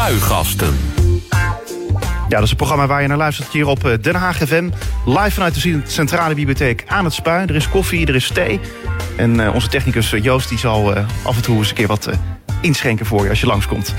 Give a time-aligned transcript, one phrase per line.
[0.00, 0.76] Spuigasten.
[2.28, 4.70] Ja, dat is het programma waar je naar luistert hier op eh, Den Haag FM.
[5.06, 7.46] Live vanuit de Centrale Bibliotheek aan het Spui.
[7.46, 8.60] Er is koffie, er is thee.
[9.16, 12.08] En uh, onze technicus eh, Joost die zal af en toe eens een keer wat
[12.60, 13.94] inschenken voor je als je langskomt.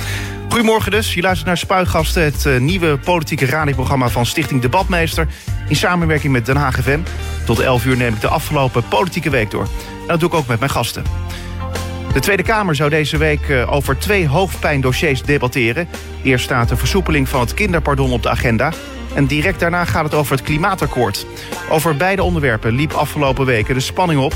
[0.50, 1.14] Goedemorgen dus.
[1.14, 5.28] Je luistert naar Spuigasten, het nieuwe politieke radioprogramma van Stichting Debatmeester.
[5.68, 7.00] In samenwerking met Den Haag FM.
[7.46, 9.68] Tot 11 uur neem ik de afgelopen politieke week door.
[10.02, 11.04] En dat doe ik ook met mijn gasten.
[12.14, 15.88] De Tweede Kamer zou deze week uh, over twee hoofdpijndossiers debatteren.
[16.24, 18.74] Eerst staat de versoepeling van het kinderpardon op de agenda.
[19.14, 21.26] En direct daarna gaat het over het klimaatakkoord.
[21.70, 24.34] Over beide onderwerpen liep afgelopen weken de spanning op.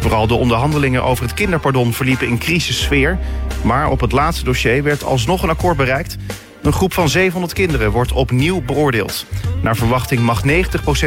[0.00, 3.18] Vooral de onderhandelingen over het kinderpardon verliepen in crisissfeer.
[3.62, 6.16] Maar op het laatste dossier werd alsnog een akkoord bereikt.
[6.62, 9.26] Een groep van 700 kinderen wordt opnieuw beoordeeld.
[9.62, 10.46] Naar verwachting mag 90%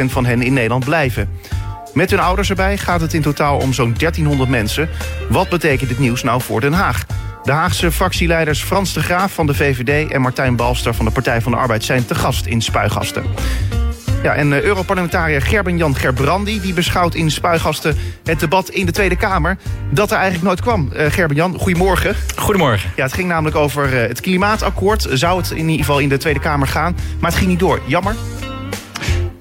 [0.04, 1.28] van hen in Nederland blijven.
[1.96, 4.88] Met hun ouders erbij gaat het in totaal om zo'n 1300 mensen.
[5.28, 7.06] Wat betekent dit nieuws nou voor Den Haag?
[7.42, 10.12] De Haagse fractieleiders Frans de Graaf van de VVD...
[10.12, 13.24] en Martijn Balster van de Partij van de Arbeid zijn te gast in Spuigasten.
[14.22, 16.60] Ja, en uh, Europarlementariër Gerben-Jan Gerbrandi...
[16.60, 19.56] die beschouwt in Spuigasten het debat in de Tweede Kamer...
[19.90, 20.90] dat er eigenlijk nooit kwam.
[20.96, 22.14] Uh, Gerben-Jan, goedemorgen.
[22.36, 22.90] Goedemorgen.
[22.96, 25.06] Ja, het ging namelijk over uh, het klimaatakkoord.
[25.10, 26.96] Zou het in ieder geval in de Tweede Kamer gaan.
[27.20, 27.80] Maar het ging niet door.
[27.86, 28.14] Jammer?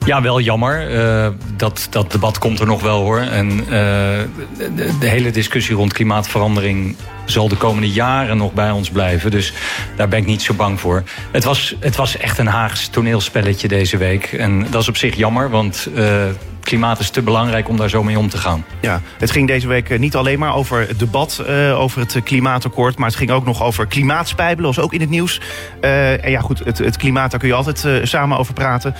[0.05, 0.91] Ja, wel jammer.
[0.91, 3.19] Uh, dat, dat debat komt er nog wel hoor.
[3.19, 6.95] En de, de, hele discussie rond klimaatverandering
[7.25, 9.31] zal de komende jaren nog bij ons blijven.
[9.31, 9.53] Dus
[9.95, 11.03] daar ben ik niet zo bang voor.
[11.31, 14.33] Het was, het was echt een Haags toneelspelletje deze week.
[14.33, 16.23] En dat is op zich jammer, want uh,
[16.59, 18.65] klimaat is te belangrijk om daar zo mee om te gaan.
[18.81, 22.97] Ja, het ging deze week niet alleen maar over het debat uh, over het klimaatakkoord...
[22.97, 25.41] maar het ging ook nog over klimaatspijbelen, was ook in het nieuws.
[25.81, 28.95] En ja, goed, het, het, klimaat, daar kun je altijd samen over praten.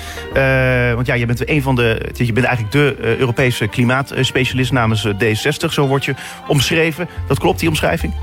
[0.96, 2.12] want ja, je bent een van de...
[2.14, 6.16] je bent eigenlijk de Europese klimaatspecialist namens D60, zo word je
[6.48, 7.08] omschreven.
[7.28, 8.14] Dat klopt, die omschrijving?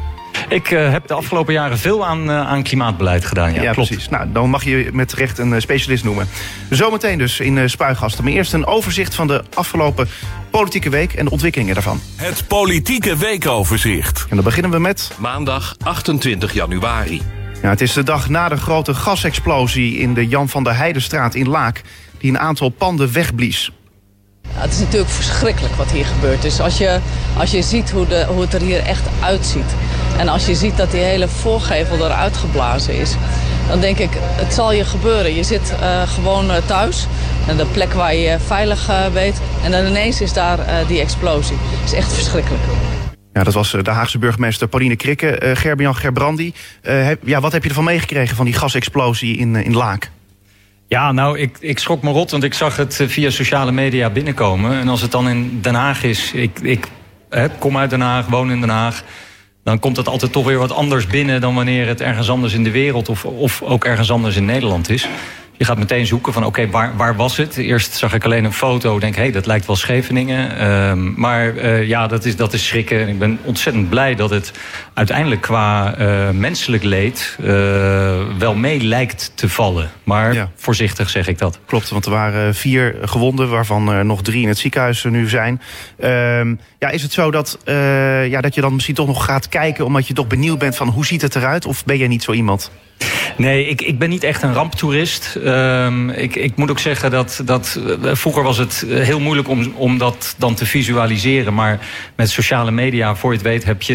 [0.49, 3.55] Ik uh, heb de afgelopen jaren veel aan, uh, aan klimaatbeleid gedaan.
[3.55, 3.89] Ja, ja klopt.
[3.89, 4.09] precies.
[4.09, 6.29] Nou, dan mag je met recht een uh, specialist noemen.
[6.71, 8.25] Zometeen dus in uh, Spuigasten.
[8.25, 10.09] Maar eerst een overzicht van de afgelopen
[10.51, 12.01] politieke week en de ontwikkelingen daarvan.
[12.17, 14.27] Het politieke weekoverzicht.
[14.29, 15.13] En dan beginnen we met...
[15.19, 17.23] Maandag 28 januari.
[17.63, 21.35] Ja, het is de dag na de grote gasexplosie in de Jan van der Heidenstraat
[21.35, 21.83] in Laak...
[22.19, 23.71] die een aantal panden wegblies.
[24.55, 26.61] Het is natuurlijk verschrikkelijk wat hier gebeurd is.
[26.61, 26.99] Als je,
[27.37, 29.75] als je ziet hoe, de, hoe het er hier echt uitziet.
[30.19, 33.15] En als je ziet dat die hele voorgevel eruit geblazen is.
[33.69, 35.35] Dan denk ik, het zal je gebeuren.
[35.35, 37.07] Je zit uh, gewoon uh, thuis.
[37.47, 39.41] En de plek waar je veilig uh, weet.
[39.65, 41.57] En dan ineens is daar die explosie.
[41.81, 42.63] Het is echt verschrikkelijk.
[43.33, 45.53] Ja, dat was de Haagse burgemeester Pauline Krikke.
[45.55, 46.53] Gerbian Gerbrandi.
[47.25, 50.11] Ja, wat heb je ervan meegekregen van die gasexplosie in, in Laak?
[50.93, 54.73] Ja, nou, ik, ik schrok me rot, want ik zag het via sociale media binnenkomen.
[54.73, 56.89] En als het dan in Den Haag is, ik, ik
[57.59, 59.05] kom uit Den Haag, woon in Den Haag...
[59.65, 61.41] dan komt het altijd toch weer wat anders binnen...
[61.41, 64.89] dan wanneer het ergens anders in de wereld of, of ook ergens anders in Nederland
[64.89, 65.09] is.
[65.63, 67.57] Je gaat meteen zoeken van, oké, okay, waar, waar was het?
[67.57, 70.71] Eerst zag ik alleen een foto, denk, hé, hey, dat lijkt wel Scheveningen.
[70.71, 73.09] Um, maar uh, ja, dat is, dat is schrikken.
[73.09, 74.53] Ik ben ontzettend blij dat het
[74.95, 77.37] uiteindelijk qua uh, menselijk leed...
[77.41, 77.49] Uh,
[78.39, 79.91] wel mee lijkt te vallen.
[80.05, 80.51] Maar ja.
[80.57, 81.59] voorzichtig zeg ik dat.
[81.67, 83.51] Klopt, want er waren vier gewonden...
[83.51, 85.61] waarvan er nog drie in het ziekenhuis nu zijn.
[86.05, 87.59] Um, ja, is het zo dat,
[88.29, 89.85] ja, dat je dan misschien toch nog gaat kijken...
[89.85, 91.67] omdat je toch benieuwd bent van hoe ziet het eruit?
[91.67, 92.71] Of ben jij niet zo iemand?
[93.37, 95.39] Nee, ik, ik ben niet echt een ramptoerist.
[95.45, 99.99] Um, ik, ik moet ook zeggen dat, dat vroeger was het heel moeilijk om, om
[99.99, 101.55] dat dan te visualiseren.
[101.55, 101.79] Maar
[102.17, 103.95] met sociale media, voor je het weet, heb je,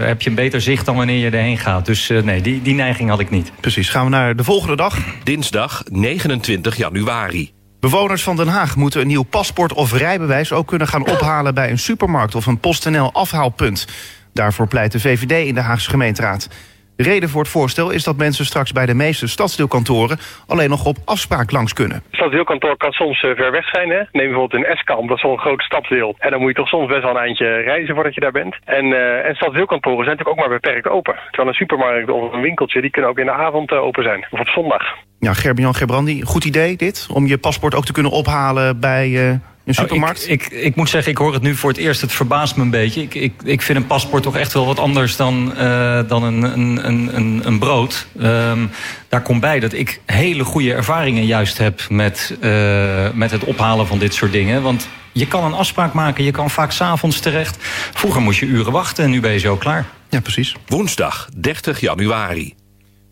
[0.00, 1.86] heb je een beter zicht dan wanneer je erheen gaat.
[1.86, 3.52] Dus uh, nee, die, die neiging had ik niet.
[3.60, 3.88] Precies.
[3.88, 4.98] Gaan we naar de volgende dag.
[5.22, 7.52] Dinsdag 29 januari.
[7.80, 11.70] Bewoners van Den Haag moeten een nieuw paspoort of rijbewijs ook kunnen gaan ophalen bij
[11.70, 13.86] een supermarkt of een PostNL afhaalpunt.
[14.32, 16.48] Daarvoor pleit de VVD in de Haagse gemeenteraad.
[16.96, 20.84] De reden voor het voorstel is dat mensen straks bij de meeste stadsdeelkantoren alleen nog
[20.84, 21.96] op afspraak langs kunnen.
[21.96, 23.90] Het stadsdeelkantoor kan soms uh, ver weg zijn.
[23.90, 23.96] Hè?
[23.96, 26.14] Neem bijvoorbeeld een Eskamp, dat is zo'n groot stadsdeel.
[26.18, 28.56] En dan moet je toch soms best wel een eindje reizen voordat je daar bent.
[28.64, 31.14] En, uh, en stadsdeelkantoren zijn natuurlijk ook maar beperkt open.
[31.26, 34.26] Terwijl een supermarkt of een winkeltje, die kunnen ook in de avond uh, open zijn.
[34.30, 34.82] Of op zondag.
[35.18, 37.08] Ja, Gerbian Gerbrandi, goed idee dit?
[37.12, 40.20] Om je paspoort ook te kunnen ophalen bij een supermarkt?
[40.20, 42.00] Nou, ik, ik, ik, moet zeggen, ik hoor het nu voor het eerst.
[42.00, 43.02] Het verbaast me een beetje.
[43.02, 46.42] Ik, ik, ik vind een paspoort toch echt wel wat anders dan, uh, dan een,
[46.42, 48.06] een, een, een brood.
[48.22, 48.70] Um,
[49.08, 53.86] daar komt bij dat ik hele goede ervaringen juist heb met, uh, met het ophalen
[53.86, 54.62] van dit soort dingen.
[54.62, 57.56] Want je kan een afspraak maken, je kan vaak s'avonds terecht.
[57.94, 59.86] Vroeger moest je uren wachten en nu ben je zo klaar.
[60.10, 60.56] Ja, precies.
[60.66, 62.54] Woensdag 30 januari.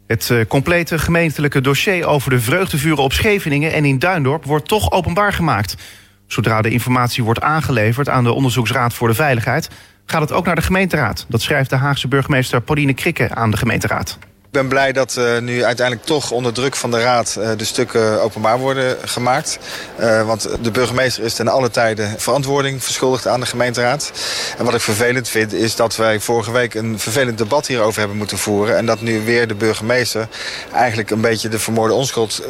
[0.06, 4.90] Het uh, complete gemeentelijke dossier over de vreugdevuren op Scheveningen en in Duindorp wordt toch
[4.90, 5.76] openbaar gemaakt.
[6.34, 9.70] Zodra de informatie wordt aangeleverd aan de Onderzoeksraad voor de Veiligheid...
[10.06, 11.26] gaat het ook naar de gemeenteraad.
[11.28, 14.18] Dat schrijft de Haagse burgemeester Pauline Krikke aan de gemeenteraad.
[14.54, 18.22] Ben blij dat uh, nu uiteindelijk toch onder druk van de Raad uh, de stukken
[18.22, 19.58] openbaar worden gemaakt.
[20.00, 24.12] Uh, want de burgemeester is ten alle tijde verantwoording verschuldigd aan de gemeenteraad.
[24.58, 28.16] En wat ik vervelend vind is dat wij vorige week een vervelend debat hierover hebben
[28.16, 28.76] moeten voeren.
[28.76, 30.28] En dat nu weer de burgemeester
[30.72, 32.42] eigenlijk een beetje de vermoorde onschuld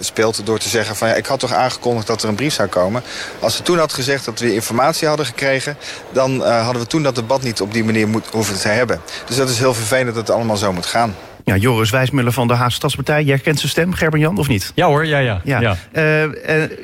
[0.00, 0.46] speelt.
[0.46, 3.02] Door te zeggen van ja, ik had toch aangekondigd dat er een brief zou komen.
[3.40, 5.76] Als ze toen had gezegd dat we informatie hadden gekregen,
[6.12, 9.00] dan hadden we toen dat debat niet op die manier moet, hoeven te hebben.
[9.26, 11.14] Dus dat is heel vervelend dat het allemaal zo moet gaan.
[11.48, 13.22] Ja, Joris Wijsmuller van de Haagse Stadspartij.
[13.22, 14.72] Jij kent zijn stem, Gerben-Jan, of niet?
[14.74, 15.40] Ja hoor, ja, ja.
[15.44, 15.60] ja.
[15.60, 15.76] ja.
[15.92, 16.30] Uh, uh,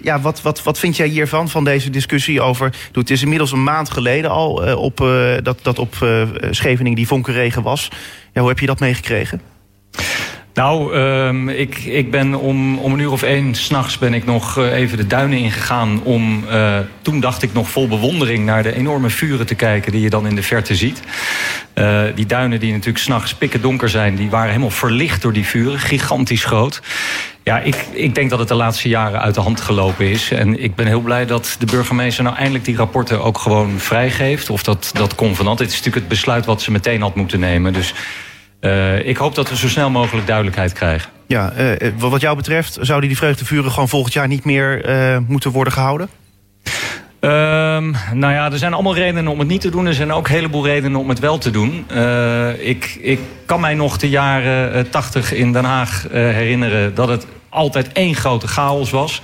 [0.02, 2.75] ja wat, wat, wat vind jij hiervan, van deze discussie over...
[2.93, 4.96] Het is inmiddels een maand geleden al uh, op,
[5.43, 5.94] dat, dat op
[6.50, 7.88] Scheveningen die vonkenregen was.
[8.32, 9.40] Ja, hoe heb je dat meegekregen?
[10.55, 14.59] Nou, um, ik, ik ben om, om een uur of één s'nachts ben ik nog
[14.59, 16.03] uh, even de duinen ingegaan.
[16.03, 20.01] Om, uh, toen dacht ik nog vol bewondering naar de enorme vuren te kijken die
[20.01, 21.01] je dan in de verte ziet.
[21.75, 25.47] Uh, die duinen die natuurlijk s'nachts pikken donker zijn, die waren helemaal verlicht door die
[25.47, 25.79] vuren.
[25.79, 26.83] Gigantisch groot.
[27.43, 30.31] Ja, ik, ik denk dat het de laatste jaren uit de hand gelopen is.
[30.31, 34.50] En ik ben heel blij dat de burgemeester nou eindelijk die rapporten ook gewoon vrijgeeft.
[34.50, 35.59] Of dat, dat convenant.
[35.59, 37.73] Dit is natuurlijk het besluit wat ze meteen had moeten nemen.
[37.73, 37.95] Dus
[38.64, 41.11] uh, ik hoop dat we zo snel mogelijk duidelijkheid krijgen.
[41.26, 45.50] Ja, uh, wat jou betreft, zouden die vreugdevuren gewoon volgend jaar niet meer uh, moeten
[45.50, 46.08] worden gehouden?
[47.20, 49.87] Um, nou ja, er zijn allemaal redenen om het niet te doen.
[49.87, 51.87] Er zijn ook een heleboel redenen om het wel te doen.
[52.58, 56.94] Ik, ik kan mij nog de jaren tachtig in Den Haag herinneren...
[56.94, 59.22] dat het altijd één grote chaos was.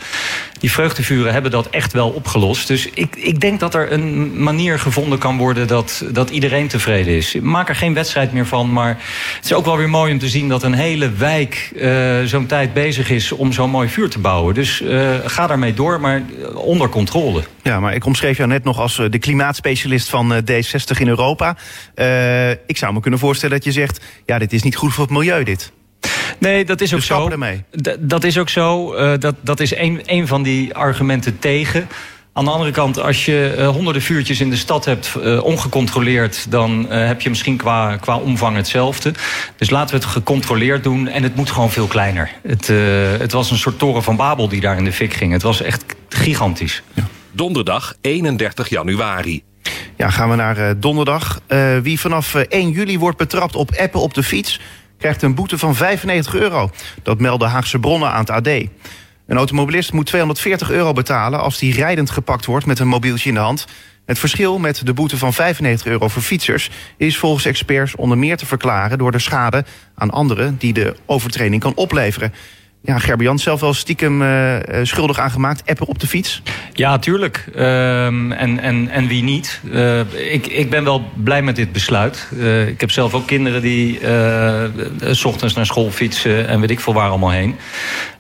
[0.61, 2.67] Die vreugdevuren hebben dat echt wel opgelost.
[2.69, 7.15] Dus ik, ik denk dat er een manier gevonden kan worden dat, dat iedereen tevreden
[7.15, 7.35] is.
[7.41, 8.99] Maak er geen wedstrijd meer van, maar
[9.37, 12.47] het is ook wel weer mooi om te zien dat een hele wijk uh, zo'n
[12.47, 14.55] tijd bezig is om zo'n mooi vuur te bouwen.
[14.55, 16.23] Dus uh, ga daarmee door, maar
[16.55, 17.43] onder controle.
[17.63, 21.57] Ja, maar ik omschreef jou net nog als de klimaatspecialist van D60 in Europa.
[22.67, 25.13] Ik zou me kunnen voorstellen dat je zegt, ja, dit is niet goed voor het
[25.13, 25.73] milieu dit.
[26.39, 27.29] Nee, dat is ook dus zo.
[27.29, 27.65] Ermee.
[27.99, 28.95] Dat is ook zo.
[28.95, 31.89] Uh, dat, dat is een, een van die argumenten tegen.
[32.33, 36.51] Aan de andere kant, als je uh, honderden vuurtjes in de stad hebt, uh, ongecontroleerd,
[36.51, 39.13] dan uh, heb je misschien qua, qua omvang hetzelfde.
[39.57, 42.31] Dus laten we het gecontroleerd doen en het moet gewoon veel kleiner.
[42.43, 42.67] Het,
[43.19, 45.33] het was een soort toren van Babel die daar in de fik ging.
[45.33, 46.83] Het was echt gigantisch.
[46.95, 47.03] Ja.
[47.33, 49.43] Donderdag 31 januari.
[49.97, 51.41] Ja, gaan we naar donderdag.
[51.83, 54.61] wie vanaf 1 juli wordt betrapt op appen op de fiets
[55.01, 56.71] krijgt een boete van 95 euro.
[57.03, 58.47] Dat melden Haagse bronnen aan het AD.
[58.47, 63.35] Een automobilist moet 240 euro betalen als hij rijdend gepakt wordt met een mobieltje in
[63.35, 63.67] de hand.
[64.05, 68.37] Het verschil met de boete van 95 euro voor fietsers is volgens experts onder meer
[68.37, 69.65] te verklaren door de schade
[69.95, 72.33] aan anderen die de overtreding kan opleveren
[72.83, 75.71] ja, Gerber-Jan zelf wel stiekem uh, schuldig aangemaakt.
[75.71, 76.43] Appen op de fiets?
[76.73, 77.45] Ja, tuurlijk.
[77.57, 79.61] Um, en, en, en wie niet?
[79.73, 79.99] Uh,
[80.33, 82.29] ik, ik ben wel blij met dit besluit.
[82.33, 83.99] Uh, ik heb zelf ook kinderen die
[85.11, 86.49] s ochtends naar school fietsen...
[86.49, 87.57] en weet ik veel waar allemaal heen.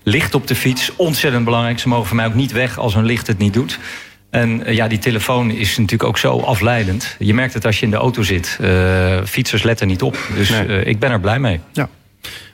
[0.02, 1.78] Licht op de fiets, ontzettend belangrijk.
[1.78, 3.78] Ze mogen van mij ook niet weg als hun licht het niet doet.
[4.30, 7.16] En ja, die telefoon is natuurlijk ook zo afleidend.
[7.18, 8.58] Je merkt het als je in de auto zit.
[9.24, 10.18] fietsers letten niet op.
[10.34, 10.84] Dus nee.
[10.84, 11.60] ik ben er blij mee.
[11.72, 11.88] Ja.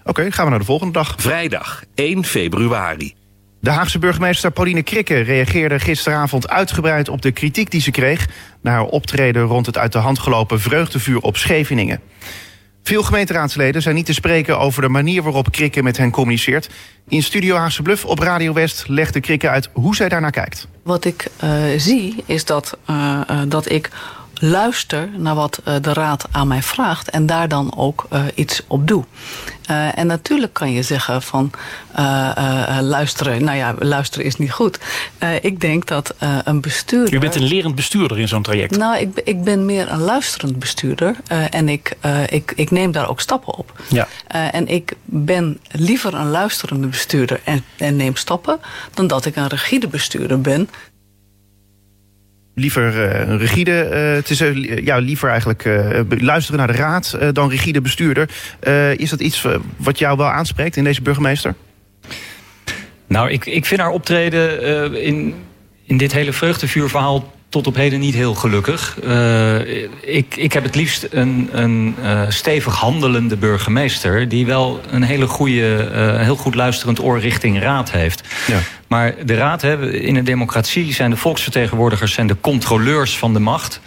[0.06, 1.14] Oké, okay, gaan we naar de volgende dag.
[1.16, 3.14] Vrijdag 1 februari.
[3.60, 8.28] De Haagse burgemeester Pauline Krikke reageerde gisteravond uitgebreid op de kritiek die ze kreeg...
[8.60, 12.00] na haar optreden rond het uit de hand gelopen vreugdevuur op Scheveningen.
[12.82, 16.70] Veel gemeenteraadsleden zijn niet te spreken over de manier waarop Krikke met hen communiceert.
[17.08, 20.68] In Studio Haagse Bluff op Radio West legde Krikke uit hoe zij daarnaar kijkt.
[20.82, 23.90] Wat ik uh, zie is dat, uh, uh, dat ik
[24.40, 28.62] luister naar wat uh, de raad aan mij vraagt en daar dan ook uh, iets
[28.66, 29.04] op doe.
[29.70, 31.50] Uh, en natuurlijk kan je zeggen van
[32.80, 34.78] luisteren, nou ja, luisteren is niet goed.
[35.40, 36.14] ik denk dat
[36.44, 37.14] een bestuurder.
[37.14, 38.76] U bent een lerend bestuurder in zo'n traject.
[38.76, 41.16] Nou, ik, ik ben meer een luisterend bestuurder
[41.50, 43.80] en ik, ik, ik neem daar ook stappen op.
[43.88, 44.08] Ja.
[44.50, 48.60] en ik ben liever een luisterende bestuurder en, en neem stappen
[48.94, 50.68] dan dat ik een rigide bestuurder ben
[52.58, 55.68] liever uh, een rigide, het is uh, ja, liever eigenlijk
[56.08, 58.28] luisteren naar de raad dan rigide bestuurder.
[58.96, 59.46] is dat iets
[59.76, 61.54] wat jou wel aanspreekt in deze burgemeester?
[63.06, 65.34] Nou, ik, ik vind haar optreden in,
[65.84, 68.96] in dit hele vreugdevuurverhaal tot op heden niet heel gelukkig.
[69.04, 69.58] Uh,
[70.00, 74.28] ik, ik heb het liefst een, een uh, stevig handelende burgemeester...
[74.28, 78.22] die wel een hele goede, uh, heel goed luisterend oor richting raad heeft.
[78.46, 78.58] Ja.
[78.86, 82.12] Maar de raad, hè, in een democratie zijn de volksvertegenwoordigers...
[82.12, 83.80] zijn de controleurs van de macht...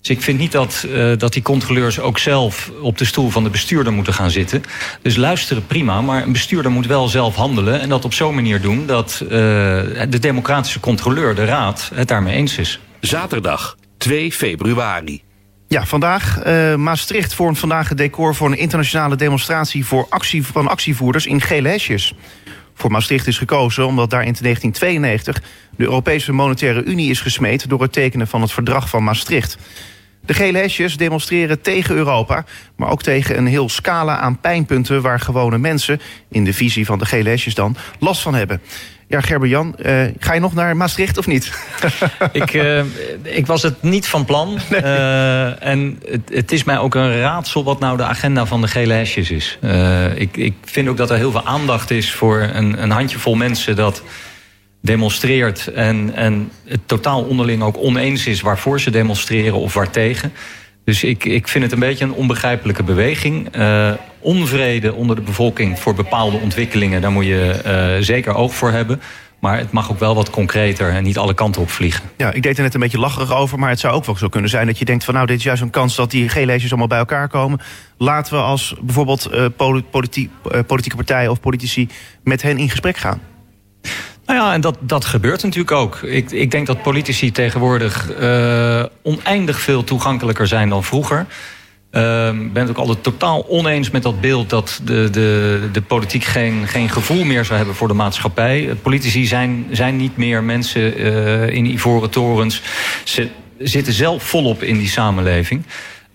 [0.00, 3.44] Dus ik vind niet dat, uh, dat die controleurs ook zelf op de stoel van
[3.44, 4.62] de bestuurder moeten gaan zitten.
[5.02, 7.80] Dus luisteren prima, maar een bestuurder moet wel zelf handelen...
[7.80, 12.34] en dat op zo'n manier doen dat uh, de democratische controleur, de raad, het daarmee
[12.34, 12.80] eens is.
[13.00, 15.22] Zaterdag 2 februari.
[15.68, 16.46] Ja, vandaag.
[16.46, 21.40] Uh, Maastricht vormt vandaag het decor voor een internationale demonstratie voor actie, van actievoerders in
[21.40, 22.14] gele hesjes.
[22.74, 25.42] Voor Maastricht is gekozen omdat daar in 1992
[25.76, 29.58] de Europese Monetaire Unie is gesmeed door het tekenen van het verdrag van Maastricht.
[30.20, 32.44] De gele hesjes demonstreren tegen Europa,
[32.76, 36.98] maar ook tegen een heel scala aan pijnpunten waar gewone mensen, in de visie van
[36.98, 38.60] de gele hesjes dan, last van hebben.
[39.08, 41.52] Ja, Gerber-Jan, uh, ga je nog naar Maastricht of niet?
[42.32, 42.84] ik, uh,
[43.22, 44.58] ik was het niet van plan.
[44.70, 44.82] Nee.
[44.82, 48.68] Uh, en het, het, is mij ook een raadsel wat nou de agenda van de
[48.68, 49.58] gele hesjes is.
[50.14, 53.76] ik, ik vind ook dat er heel veel aandacht is voor een, een handjevol mensen...
[53.76, 54.02] dat
[54.80, 58.40] demonstreert en, en het totaal onderling ook oneens is...
[58.40, 60.32] waarvoor ze demonstreren of waartegen.
[60.88, 63.56] Dus ik, ik vind het een beetje een onbegrijpelijke beweging.
[63.56, 67.00] Uh, onvrede onder de bevolking voor bepaalde ontwikkelingen...
[67.00, 69.00] daar moet je uh, zeker oog voor hebben.
[69.38, 72.04] Maar het mag ook wel wat concreter en niet alle kanten op vliegen.
[72.16, 74.28] Ja, ik deed er net een beetje lacherig over, maar het zou ook wel zo
[74.28, 76.70] kunnen zijn dat je denkt van nou, dit is juist een kans dat die G-lezers
[76.70, 77.60] allemaal bij elkaar komen.
[77.98, 79.46] Laten we als bijvoorbeeld uh,
[80.66, 81.88] politieke partijen of politici
[82.22, 83.20] met hen in gesprek gaan.
[84.28, 86.02] Nou ja, en dat, dat gebeurt natuurlijk ook.
[86.02, 91.20] Ik, ik denk dat politici tegenwoordig uh, oneindig veel toegankelijker zijn dan vroeger.
[91.90, 95.82] Ik uh, ben het ook altijd totaal oneens met dat beeld dat de, de, de
[95.82, 98.74] politiek geen, geen gevoel meer zou hebben voor de maatschappij.
[98.82, 102.62] Politici zijn, zijn niet meer mensen uh, in ivoren torens.
[103.04, 105.62] Ze zitten zelf volop in die samenleving.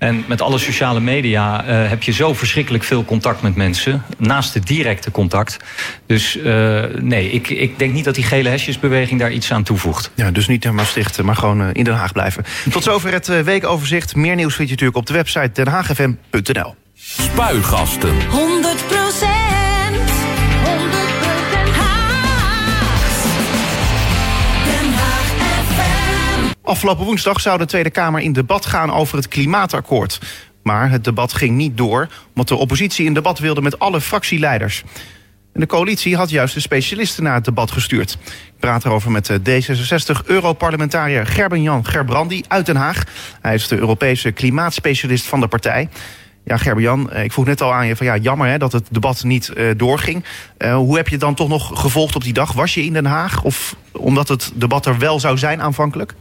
[0.03, 4.03] En met alle sociale media uh, heb je zo verschrikkelijk veel contact met mensen.
[4.17, 5.57] Naast het directe contact.
[6.05, 10.12] Dus uh, nee, ik, ik denk niet dat die gele hesjesbeweging daar iets aan toevoegt.
[10.15, 12.45] Ja, dus niet in Maastricht, maar gewoon uh, in Den Haag blijven.
[12.72, 14.15] Tot zover het weekoverzicht.
[14.15, 16.75] Meer nieuws vind je natuurlijk op de website denhaagfm.nl.
[16.95, 18.29] Spuigasten.
[18.29, 18.88] 100
[26.74, 30.20] Afgelopen woensdag zou de Tweede Kamer in debat gaan over het klimaatakkoord.
[30.63, 34.84] Maar het debat ging niet door, omdat de oppositie in debat wilde met alle fractieleiders.
[35.53, 38.18] En de coalitie had juist de specialisten naar het debat gestuurd.
[38.24, 43.03] Ik praat erover met de D66-Europarlementariër Gerben-Jan Gerbrandi uit Den Haag.
[43.42, 45.89] Hij is de Europese klimaatspecialist van de partij.
[46.44, 48.88] Ja, Gerben-Jan, eh, ik vroeg net al aan je van ja, jammer hè, dat het
[48.92, 50.25] debat niet uh, doorging.
[50.58, 52.53] Uh, hoe heb je het dan toch nog gevolgd op die dag?
[52.53, 53.44] Was je in Den Haag?
[53.44, 56.13] Of omdat het debat er wel zou zijn aanvankelijk?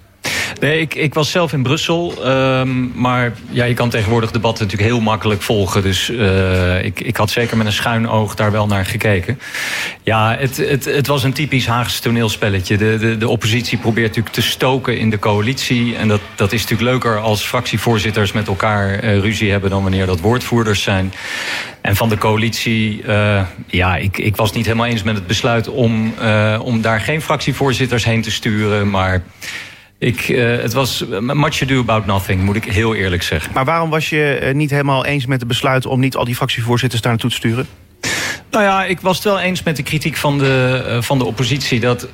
[0.60, 2.14] Nee, ik, ik was zelf in Brussel.
[2.26, 5.82] Um, maar ja, je kan tegenwoordig debatten natuurlijk heel makkelijk volgen.
[5.82, 9.38] Dus uh, ik, ik had zeker met een schuin oog daar wel naar gekeken.
[10.02, 12.76] Ja, het, het, het was een typisch Haagse toneelspelletje.
[12.76, 15.96] De, de, de oppositie probeert natuurlijk te stoken in de coalitie.
[15.96, 19.70] En dat, dat is natuurlijk leuker als fractievoorzitters met elkaar uh, ruzie hebben...
[19.70, 21.12] dan wanneer dat woordvoerders zijn.
[21.80, 25.68] En van de coalitie, uh, ja, ik, ik was niet helemaal eens met het besluit...
[25.68, 26.14] om,
[26.60, 29.22] om daar geen fractievoorzitters heen te sturen, maar...
[30.02, 33.52] Ik, uh, het was much ado about nothing, moet ik heel eerlijk zeggen.
[33.52, 35.86] Maar waarom was je uh, niet helemaal eens met het besluit...
[35.86, 37.66] om niet al die fractievoorzitters daar naartoe te sturen?
[38.50, 41.24] Nou ja, ik was het wel eens met de kritiek van de, uh, van de
[41.24, 41.80] oppositie...
[41.80, 42.08] dat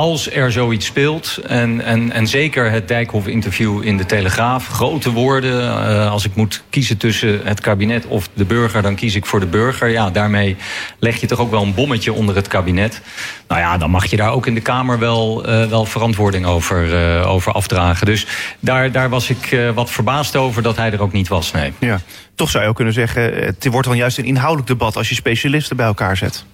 [0.00, 4.66] als er zoiets speelt, en, en, en zeker het Dijkhoff-interview in de Telegraaf...
[4.68, 8.82] grote woorden, uh, als ik moet kiezen tussen het kabinet of de burger...
[8.82, 9.88] dan kies ik voor de burger.
[9.88, 10.56] Ja, daarmee
[10.98, 13.00] leg je toch ook wel een bommetje onder het kabinet.
[13.48, 17.18] Nou ja, dan mag je daar ook in de Kamer wel, uh, wel verantwoording over,
[17.20, 18.06] uh, over afdragen.
[18.06, 18.26] Dus
[18.60, 21.72] daar, daar was ik wat verbaasd over dat hij er ook niet was, nee.
[21.78, 22.00] Ja,
[22.34, 23.22] toch zou je ook kunnen zeggen...
[23.44, 26.44] het wordt dan juist een inhoudelijk debat als je specialisten bij elkaar zet.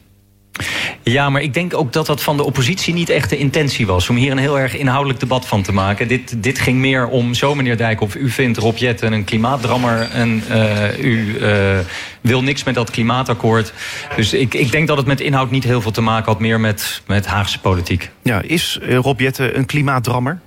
[1.03, 4.09] Ja, maar ik denk ook dat dat van de oppositie niet echt de intentie was...
[4.09, 6.09] om hier een heel erg inhoudelijk debat van te maken.
[6.09, 10.11] Dit, dit ging meer om, zo meneer Dijkhoff, u vindt Rob Jetten een klimaatdrammer...
[10.13, 11.79] en uh, u uh,
[12.21, 13.73] wil niks met dat klimaatakkoord.
[14.17, 16.41] Dus ik, ik denk dat het met inhoud niet heel veel te maken had...
[16.41, 18.11] meer met, met Haagse politiek.
[18.23, 20.41] Ja, is uh, Rob Jetten een klimaatdrammer?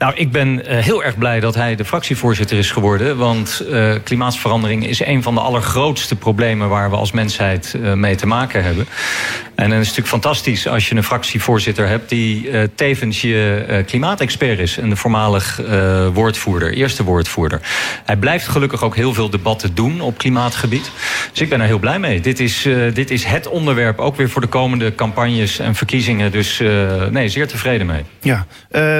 [0.00, 3.16] Nou, ik ben uh, heel erg blij dat hij de fractievoorzitter is geworden.
[3.16, 6.68] Want uh, klimaatsverandering is een van de allergrootste problemen...
[6.68, 8.86] waar we als mensheid uh, mee te maken hebben.
[9.54, 12.08] En het is natuurlijk fantastisch als je een fractievoorzitter hebt...
[12.08, 14.78] die tevens je klimaatexpert is.
[14.78, 15.60] En de voormalig
[16.12, 17.60] woordvoerder, eerste woordvoerder.
[18.04, 20.90] Hij blijft gelukkig ook heel veel debatten doen op klimaatgebied.
[21.30, 22.20] Dus ik ben er heel blij mee.
[22.20, 26.32] Dit is, dit is het onderwerp, ook weer voor de komende campagnes en verkiezingen.
[26.32, 26.62] Dus
[27.10, 28.04] nee, zeer tevreden mee.
[28.20, 28.46] Ja,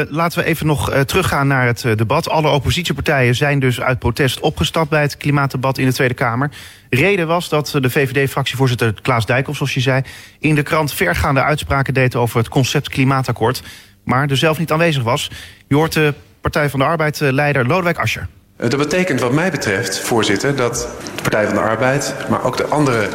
[0.09, 2.29] laten we even nog uh, teruggaan naar het uh, debat.
[2.29, 6.51] Alle oppositiepartijen zijn dus uit protest opgestapt bij het klimaatdebat in de Tweede Kamer.
[6.91, 10.03] Reden was dat de VVD-fractievoorzitter Klaas Dijkhoff, zoals je zei,
[10.39, 13.63] in de krant vergaande uitspraken deed over het concept klimaatakkoord,
[14.05, 15.31] maar er zelf niet aanwezig was.
[15.69, 18.29] Je hoort de Partij van de Arbeid-leider Lodewijk Asscher.
[18.57, 22.67] Dat betekent wat mij betreft, voorzitter, dat de Partij van de Arbeid, maar ook de
[22.67, 23.09] andere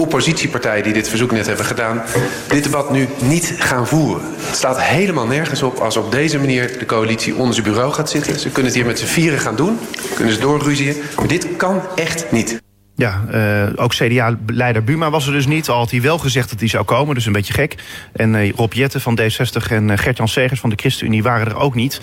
[0.00, 2.02] oppositiepartijen die dit verzoek net hebben gedaan,
[2.48, 4.22] dit debat nu niet gaan voeren.
[4.36, 8.10] Het staat helemaal nergens op als op deze manier de coalitie onder zijn bureau gaat
[8.10, 8.38] zitten.
[8.38, 9.78] Ze kunnen het hier met z'n vieren gaan doen,
[10.14, 12.69] kunnen ze doorruzien, maar dit kan echt niet.
[13.00, 15.68] Ja, uh, ook CDA-leider Buma was er dus niet.
[15.68, 17.74] Al had hij wel gezegd dat hij zou komen, dus een beetje gek.
[18.12, 21.56] En uh, Rob Jetten van D60 en uh, Gert-Jan Segers van de ChristenUnie waren er
[21.56, 22.00] ook niet.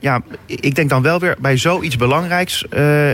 [0.00, 2.64] ja, ik denk dan wel weer bij zoiets belangrijks,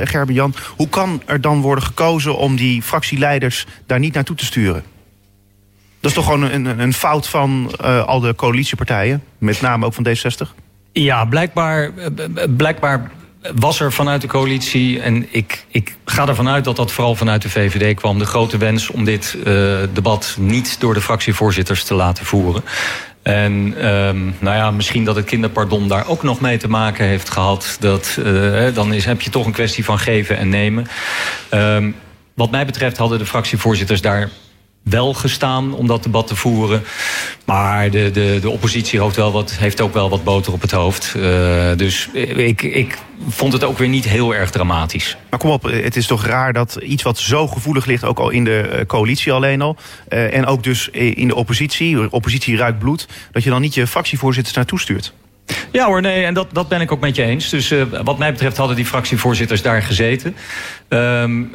[0.05, 0.55] Gerben-Jan...
[0.77, 4.83] hoe kan er dan worden gekozen om die fractieleiders daar niet naartoe te sturen?
[6.01, 7.71] Dat is toch gewoon een, een fout van
[8.07, 10.65] al de coalitiepartijen, met name ook van D60?
[10.93, 11.91] Ja, blijkbaar,
[12.57, 13.11] blijkbaar
[13.55, 17.43] was er vanuit de coalitie, en ik, ik ga ervan uit dat dat vooral vanuit
[17.43, 19.45] de VVD kwam, de grote wens om dit uh,
[19.93, 22.63] debat niet door de fractievoorzitters te laten voeren.
[23.23, 23.53] En
[23.87, 27.77] um, nou ja, misschien dat het kinderpardon daar ook nog mee te maken heeft gehad.
[27.81, 30.87] Dat, uh, dan is, heb je toch een kwestie van geven en nemen.
[31.55, 31.95] Um,
[32.35, 34.31] wat mij betreft hadden de fractievoorzitters daar
[34.91, 36.83] wel gestaan om dat debat te voeren.
[37.45, 40.71] Maar de, de, de oppositie heeft, wel wat, heeft ook wel wat boter op het
[40.71, 41.15] hoofd.
[41.17, 41.23] Uh,
[41.77, 45.17] dus ik, ik vond het ook weer niet heel erg dramatisch.
[45.31, 48.05] Maar kom op, het is toch raar dat iets wat zo gevoelig ligt...
[48.05, 49.77] ook al in de eh, coalitie alleen al...
[50.09, 53.09] Uh, en ook dus in de oppositie, oppositie ruikt bloed...
[53.33, 55.13] dat je dan niet je fractievoorzitters naartoe stuurt.
[55.73, 57.49] Ja hoor, nee, en dat, dat ben ik ook met je eens.
[57.49, 60.37] Dus uh, wat mij betreft hadden die fractievoorzitters daar gezeten.
[60.89, 61.55] Um,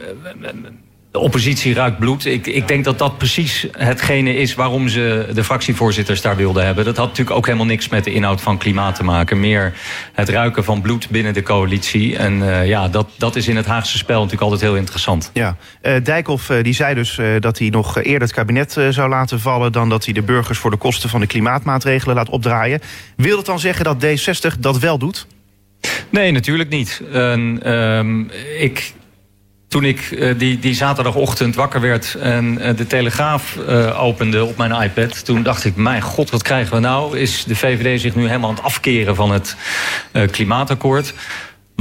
[1.11, 2.25] de oppositie ruikt bloed.
[2.25, 6.85] Ik, ik denk dat dat precies hetgene is waarom ze de fractievoorzitters daar wilden hebben.
[6.85, 9.39] Dat had natuurlijk ook helemaal niks met de inhoud van klimaat te maken.
[9.39, 9.73] Meer
[10.13, 12.17] het ruiken van bloed binnen de coalitie.
[12.17, 15.29] En uh, ja, dat, dat is in het Haagse spel natuurlijk altijd heel interessant.
[15.33, 19.39] Ja, uh, Dijkhoff uh, die zei dus dat hij nog eerder het kabinet zou laten
[19.39, 19.71] vallen...
[19.71, 22.81] dan dat hij de burgers voor de kosten van de klimaatmaatregelen laat opdraaien.
[23.15, 25.27] Wil dat dan zeggen dat D60 dat wel doet?
[26.09, 27.01] Nee, natuurlijk niet.
[27.13, 27.99] Uh,
[28.59, 28.93] ik,
[29.71, 34.57] toen ik uh, die, die zaterdagochtend wakker werd en uh, de Telegraaf uh, opende op
[34.57, 35.25] mijn iPad...
[35.25, 37.17] toen dacht ik, mijn god, wat krijgen we nou?
[37.17, 39.55] Is de VVD zich nu helemaal aan het afkeren van het
[40.31, 41.13] klimaatakkoord?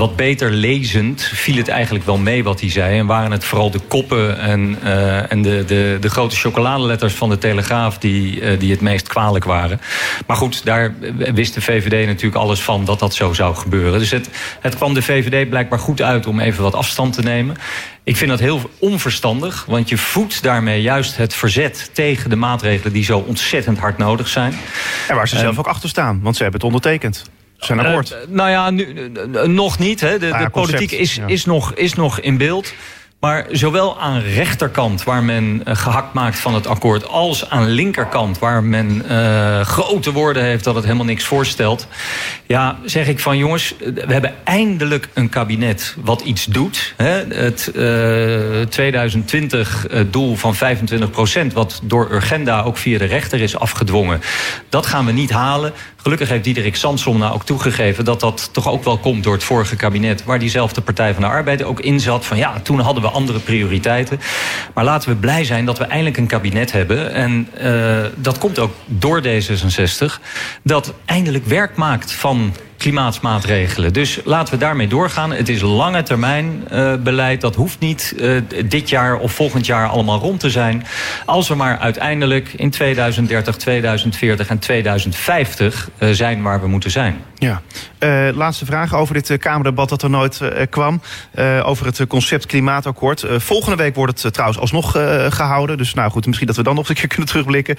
[0.00, 2.98] Wat beter lezend viel het eigenlijk wel mee wat hij zei.
[2.98, 7.28] En waren het vooral de koppen en, uh, en de, de, de grote chocoladeletters van
[7.28, 7.98] de Telegraaf...
[7.98, 9.80] Die, uh, die het meest kwalijk waren.
[10.26, 10.94] Maar goed, daar
[11.34, 13.98] wist de VVD natuurlijk alles van dat dat zo zou gebeuren.
[13.98, 14.28] Dus het,
[14.60, 17.56] het kwam de VVD blijkbaar goed uit om even wat afstand te nemen.
[18.04, 22.92] Ik vind dat heel onverstandig, want je voedt daarmee juist het verzet tegen de maatregelen
[22.92, 24.54] die zo ontzettend hard nodig zijn.
[25.08, 27.24] En waar ze zelf ook achter staan, want ze hebben het ondertekend
[27.60, 28.10] zijn akkoord.
[28.10, 29.12] Uh, nou ja, nu,
[29.46, 30.00] nog niet.
[30.00, 30.18] Hè.
[30.18, 31.26] De, ah, de politiek is, ja.
[31.26, 32.72] is, nog, is nog in beeld.
[33.20, 37.08] Maar zowel aan rechterkant, waar men gehakt maakt van het akkoord...
[37.08, 40.64] als aan linkerkant, waar men uh, grote woorden heeft...
[40.64, 41.86] dat het helemaal niks voorstelt.
[42.46, 46.94] Ja, zeg ik van jongens, we hebben eindelijk een kabinet wat iets doet.
[46.96, 47.24] Hè?
[47.34, 48.64] Het uh,
[50.06, 51.52] 2020-doel van 25 procent...
[51.52, 54.20] wat door Urgenda ook via de rechter is afgedwongen...
[54.68, 55.72] dat gaan we niet halen.
[56.02, 58.04] Gelukkig heeft Diederik Samsom nou ook toegegeven...
[58.04, 60.24] dat dat toch ook wel komt door het vorige kabinet...
[60.24, 62.24] waar diezelfde Partij van de Arbeid ook in zat.
[62.24, 64.20] Van ja, toen hadden we andere prioriteiten.
[64.74, 67.12] Maar laten we blij zijn dat we eindelijk een kabinet hebben.
[67.12, 70.20] En uh, dat komt ook door D66.
[70.62, 73.92] Dat eindelijk werk maakt van klimaatmaatregelen.
[73.92, 75.32] Dus laten we daarmee doorgaan.
[75.32, 77.40] Het is lange termijn uh, beleid.
[77.40, 80.86] Dat hoeft niet uh, dit jaar of volgend jaar allemaal rond te zijn.
[81.24, 87.16] Als we maar uiteindelijk in 2030, 2040 en 2050 uh, zijn waar we moeten zijn.
[87.38, 87.62] Ja.
[88.34, 90.40] laatste vraag over dit Kamerdebat dat er nooit
[90.70, 91.00] kwam.
[91.62, 93.24] over het concept klimaatakkoord.
[93.28, 94.92] volgende week wordt het trouwens alsnog
[95.28, 95.78] gehouden.
[95.78, 97.76] Dus nou goed, misschien dat we dan nog een keer kunnen terugblikken.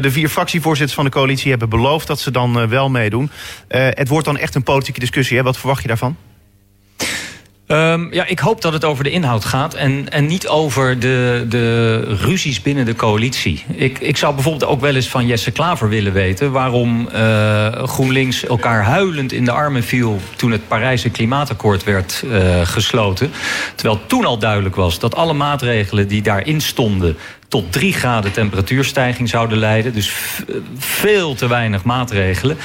[0.00, 3.30] de vier fractievoorzitters van de coalitie hebben beloofd dat ze dan wel meedoen.
[3.68, 5.36] het wordt dan echt een politieke discussie.
[5.36, 5.42] Hè?
[5.42, 6.16] Wat verwacht je daarvan?
[7.72, 11.46] Um, ja, ik hoop dat het over de inhoud gaat en, en niet over de,
[11.48, 13.64] de ruzies binnen de coalitie.
[13.74, 16.52] Ik, ik zou bijvoorbeeld ook wel eens van Jesse Klaver willen weten...
[16.52, 20.20] waarom uh, GroenLinks elkaar huilend in de armen viel...
[20.36, 23.30] toen het Parijse klimaatakkoord werd uh, gesloten.
[23.74, 27.16] Terwijl toen al duidelijk was dat alle maatregelen die daarin stonden
[27.48, 29.92] tot 3 graden temperatuurstijging zouden leiden.
[29.92, 30.12] Dus
[30.78, 32.56] veel te weinig maatregelen.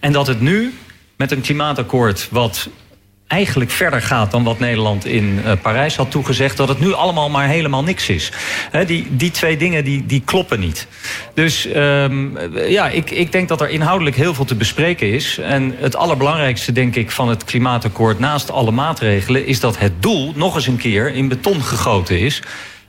[0.00, 0.72] En dat het nu
[1.16, 2.68] met een klimaatakkoord wat
[3.26, 6.56] eigenlijk verder gaat dan wat Nederland in uh, Parijs had toegezegd...
[6.56, 8.32] dat het nu allemaal maar helemaal niks is.
[8.86, 10.86] Die, die twee dingen die, die kloppen niet.
[11.34, 15.38] Dus um, ja, ik, ik denk dat er inhoudelijk heel veel te bespreken is.
[15.38, 18.18] En het allerbelangrijkste, denk ik, van het klimaatakkoord...
[18.18, 22.42] naast alle maatregelen, is dat het doel nog eens een keer in beton gegoten is...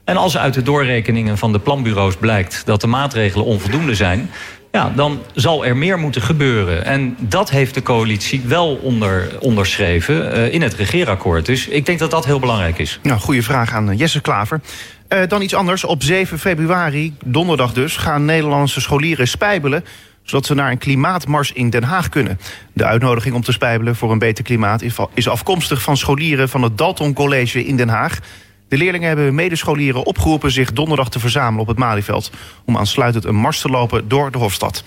[0.07, 4.29] En als uit de doorrekeningen van de planbureaus blijkt dat de maatregelen onvoldoende zijn
[4.77, 6.85] ja, dan zal er meer moeten gebeuren.
[6.85, 11.45] En dat heeft de coalitie wel onder, onderschreven uh, in het regeerakkoord.
[11.45, 12.99] Dus ik denk dat dat heel belangrijk is.
[13.03, 14.61] Nou, goede vraag aan Jesse Klaver.
[15.09, 15.83] Uh, dan iets anders.
[15.83, 19.83] Op 7 februari, donderdag dus, gaan Nederlandse scholieren spijbelen
[20.23, 22.39] zodat ze naar een klimaatmars in Den Haag kunnen.
[22.73, 26.77] De uitnodiging om te spijbelen voor een beter klimaat is afkomstig van scholieren van het
[26.77, 28.19] Dalton College in Den Haag.
[28.67, 32.31] De leerlingen hebben medescholieren opgeroepen zich donderdag te verzamelen op het Malieveld...
[32.65, 34.83] om aansluitend een mars te lopen door de Hofstad.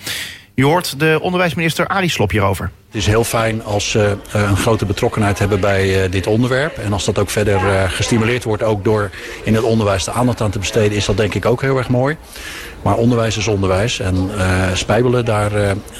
[0.53, 2.71] Je hoort de onderwijsminister Arie Slop hierover.
[2.85, 6.77] Het is heel fijn als ze uh, een grote betrokkenheid hebben bij uh, dit onderwerp.
[6.77, 9.09] En als dat ook verder uh, gestimuleerd wordt, ook door
[9.43, 11.89] in het onderwijs de aandacht aan te besteden, is dat denk ik ook heel erg
[11.89, 12.17] mooi.
[12.81, 14.29] Maar onderwijs is onderwijs en
[14.73, 15.51] spijbelen, daar,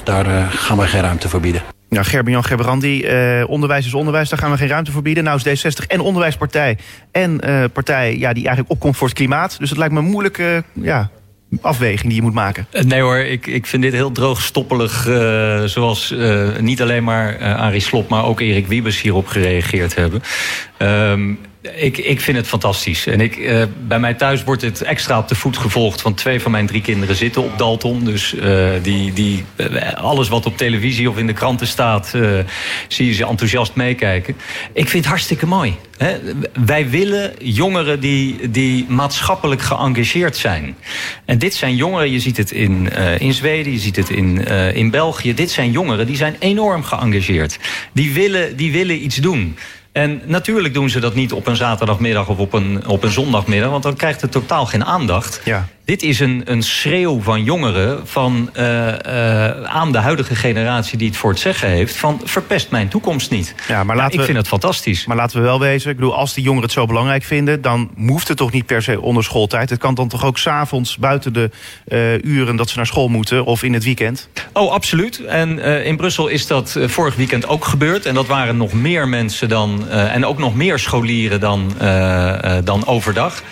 [0.04, 1.81] daar gaan wij geen ruimte voor bieden.
[1.94, 5.24] Ja, Gerben-Jan Gerbrandi, uh, onderwijs is onderwijs, daar gaan we geen ruimte voor bieden.
[5.24, 6.78] Nou is D60 en onderwijspartij
[7.12, 9.56] en uh, partij ja, die eigenlijk opkomt voor het klimaat.
[9.60, 11.10] Dus het lijkt me een moeilijke ja,
[11.62, 12.68] afweging die je moet maken.
[12.86, 15.08] Nee hoor, ik, ik vind dit heel droogstoppelig.
[15.08, 16.16] Uh, zoals
[16.60, 20.22] niet alleen maar Arie Slop, maar ook Erik Wiebes hierop gereageerd hebben.
[20.78, 23.08] Um, ik, ik vind het fantastisch.
[23.08, 26.02] En ik, uh, bij mij thuis wordt het extra op de voet gevolgd.
[26.02, 28.06] Want twee van mijn drie kinderen zitten op Dalton.
[28.06, 32.16] Dus uh, die, die, uh, alles wat op televisie of in de kranten staat...
[32.88, 34.36] zie je ze enthousiast meekijken.
[34.74, 35.76] Ik vind het hartstikke mooi.
[36.66, 40.76] Wij willen jongeren die, die maatschappelijk geëngageerd zijn.
[41.26, 44.90] En dit zijn jongeren, je ziet het in, in Zweden, je ziet het in, in
[44.90, 45.34] België.
[45.34, 47.60] Dit zijn jongeren die zijn enorm geëngageerd.
[47.94, 49.58] Die willen, die willen iets doen.
[49.92, 53.70] En natuurlijk doen ze dat niet op een zaterdagmiddag of op een, op een zondagmiddag...
[53.70, 55.42] want dan krijgt het totaal geen aandacht.
[55.46, 55.68] Ja.
[55.86, 61.08] Dit is een, een schreeuw van jongeren van, uh, uh, aan de huidige generatie die
[61.08, 61.96] het voor het zeggen heeft...
[61.96, 63.56] van verpest mijn toekomst niet.
[63.68, 65.06] Ja, maar laten ja, ik vind het fantastisch.
[65.06, 67.62] Maar laten we wel wezen, ik bedoel, als die jongeren het zo belangrijk vinden...
[67.62, 69.70] dan hoeft het toch niet per se onder schooltijd.
[69.70, 71.50] Het kan dan toch ook s'avonds buiten de
[71.88, 73.46] uh, uren dat ze naar school moeten...
[73.46, 74.30] of in het weekend?
[74.54, 75.26] Oh, absoluut.
[75.26, 78.06] En in Brussel is dat vorig weekend ook gebeurd.
[78.06, 79.90] En dat waren nog meer mensen dan...
[79.90, 81.74] en ook nog meer scholieren dan,
[82.64, 83.44] dan overdag.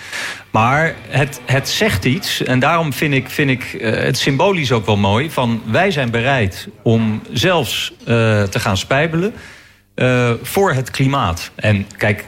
[0.52, 2.44] Maar het, het zegt iets.
[2.44, 5.32] En daarom vind ik, vind ik uh, het symbolisch ook wel mooi.
[5.32, 8.06] Van wij zijn bereid om zelfs uh,
[8.44, 9.34] te gaan spijbelen.
[9.96, 11.52] Uh, voor het klimaat.
[11.56, 12.26] En kijk,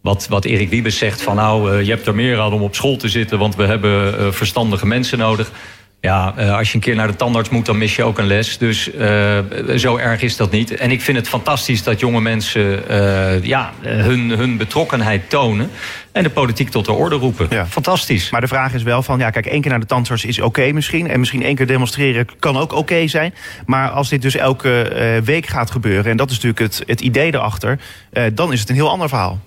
[0.00, 2.96] wat, wat Erik Wiebes zegt van nou, je hebt er meer aan om op school
[2.96, 5.52] te zitten, want we hebben verstandige mensen nodig.
[6.00, 8.26] Ja, uh, als je een keer naar de tandarts moet, dan mis je ook een
[8.26, 8.58] les.
[8.58, 9.38] Dus uh,
[9.76, 10.76] zo erg is dat niet.
[10.76, 15.70] En ik vind het fantastisch dat jonge mensen uh, ja, hun, hun betrokkenheid tonen.
[16.12, 17.46] En de politiek tot de orde roepen.
[17.50, 17.66] Ja.
[17.66, 18.30] Fantastisch.
[18.30, 20.46] Maar de vraag is wel van, ja, kijk, één keer naar de tandarts is oké
[20.46, 21.08] okay misschien.
[21.08, 23.34] En misschien één keer demonstreren kan ook oké okay zijn.
[23.66, 27.34] Maar als dit dus elke week gaat gebeuren, en dat is natuurlijk het, het idee
[27.34, 27.78] erachter,
[28.34, 29.40] dan is het een heel ander verhaal.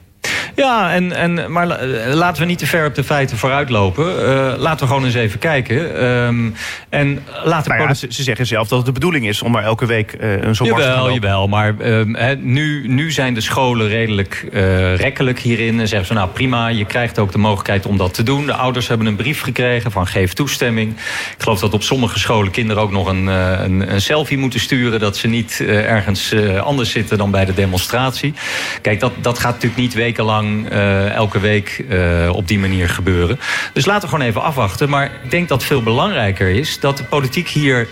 [0.56, 1.68] Ja, en, en, maar
[2.14, 4.06] laten we niet te ver op de feiten vooruitlopen.
[4.06, 6.06] Uh, laten we gewoon eens even kijken.
[6.06, 6.56] Um,
[6.90, 9.64] en laten nou ja, ze, ze, zeggen zelf dat het de bedoeling is om maar
[9.64, 13.34] elke week uh, een zo'n mars te gaan Jawel, maar um, he, nu, nu zijn
[13.34, 15.80] de scholen redelijk uh, rekkelijk hierin.
[15.80, 18.46] En zeggen ze, nou prima, je krijgt ook de mogelijkheid om dat te doen.
[18.46, 20.92] De ouders hebben een brief gekregen van geef toestemming.
[21.38, 25.00] Ik geloof dat op sommige scholen kinderen ook nog een, een, een selfie moeten sturen...
[25.00, 28.34] dat ze niet ergens anders zitten dan bij de demonstratie.
[28.82, 33.40] Kijk, dat, dat gaat natuurlijk niet wekenlang uh, elke week uh, op die manier gebeuren.
[33.74, 34.90] Dus laten we gewoon even afwachten.
[34.90, 37.88] Maar ik denk dat veel belangrijker is dat de politiek hier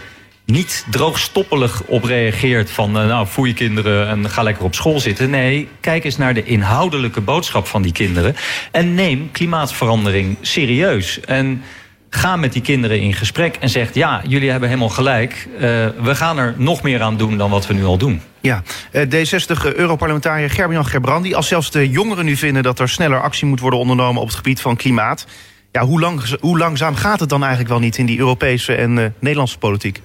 [0.46, 2.98] niet droogstoppelig op reageert van...
[2.98, 5.30] Uh, nou, voer je kinderen en ga lekker op school zitten.
[5.30, 8.36] Nee, kijk eens naar de inhoudelijke boodschap van die kinderen...
[8.72, 11.20] en neem klimaatverandering serieus.
[11.20, 11.64] En
[12.10, 13.96] ga met die kinderen in gesprek en zegt...
[13.96, 15.48] ja, jullie hebben helemaal gelijk.
[15.54, 15.60] Uh,
[16.02, 18.22] we gaan er nog meer aan doen dan wat we nu al doen.
[18.42, 21.34] Ja, eh, D60-Europarlementariër Gerben-Jan Gerbrandi...
[21.34, 24.22] als zelfs de jongeren nu vinden dat er sneller actie moet worden ondernomen...
[24.22, 25.26] op het gebied van klimaat...
[25.72, 28.98] Ja, hoe, lang, hoe langzaam gaat het dan eigenlijk wel niet in die Europese en
[28.98, 30.02] uh, Nederlandse politiek?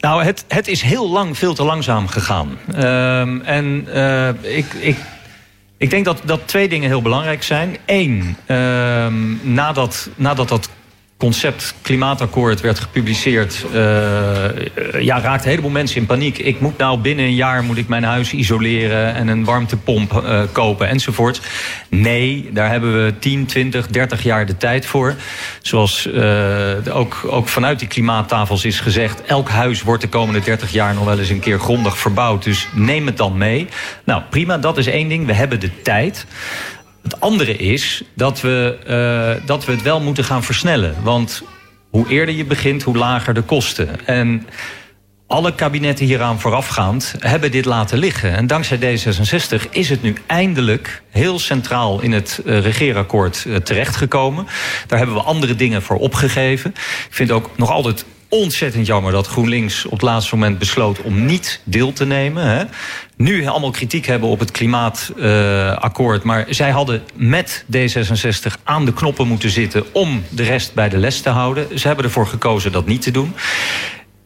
[0.00, 2.58] Nou, het, het is heel lang veel te langzaam gegaan.
[2.74, 3.86] Uh, en
[4.42, 4.96] ik, ik,
[5.76, 7.76] ik denk dat, dat twee dingen heel belangrijk zijn.
[7.86, 9.06] Eén, uh,
[9.42, 10.68] nadat, nadat dat
[11.24, 13.64] concept klimaatakkoord werd gepubliceerd...
[13.74, 13.74] Uh,
[15.00, 16.38] ja, raakte een heleboel mensen in paniek.
[16.38, 19.14] Ik moet nou binnen een jaar moet ik mijn huis isoleren...
[19.14, 21.40] en een warmtepomp uh, kopen enzovoort.
[21.88, 25.14] Nee, daar hebben we 10, 20, 30 jaar de tijd voor.
[25.62, 29.22] Zoals uh, ook, ook vanuit die klimaattafels is gezegd...
[29.22, 32.44] elk huis wordt de komende 30 jaar nog wel eens een keer grondig verbouwd.
[32.44, 33.68] Dus neem het dan mee.
[34.04, 35.26] Nou, prima, dat is één ding.
[35.26, 36.26] We hebben de tijd.
[37.04, 38.78] Het andere is dat we,
[39.40, 40.94] uh, dat we het wel moeten gaan versnellen.
[41.02, 41.42] Want
[41.90, 44.06] hoe eerder je begint, hoe lager de kosten.
[44.06, 44.46] En
[45.26, 48.36] alle kabinetten hieraan voorafgaand hebben dit laten liggen.
[48.36, 54.46] En dankzij D66 is het nu eindelijk heel centraal in het uh, regeerakkoord uh, terechtgekomen.
[54.86, 56.70] Daar hebben we andere dingen voor opgegeven.
[57.08, 58.04] Ik vind ook nog altijd
[58.40, 62.46] ontzettend jammer dat GroenLinks op het laatste moment besloot om niet deel te nemen.
[62.46, 62.64] Hè.
[63.16, 66.22] Nu allemaal kritiek hebben op het klimaatakkoord.
[66.22, 70.98] maar zij hadden met D66 aan de knoppen moeten zitten om de rest bij de
[70.98, 71.78] les te houden.
[71.78, 73.34] Ze hebben ervoor gekozen dat niet te doen.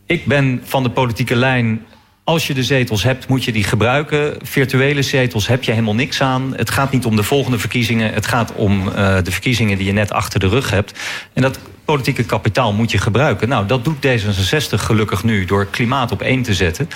[0.07, 1.87] Ik ben van de politieke lijn
[2.29, 4.35] als je de zetels hebt, moet je die gebruiken.
[4.43, 6.53] Virtuele zetels heb je helemaal niks aan.
[6.57, 8.13] Het gaat niet om de volgende verkiezingen.
[8.13, 10.99] Het gaat om uh, de verkiezingen die je net achter de rug hebt.
[11.33, 13.49] En dat politieke kapitaal moet je gebruiken.
[13.49, 16.89] Nou, dat doet D66 gelukkig nu door klimaat op één te zetten.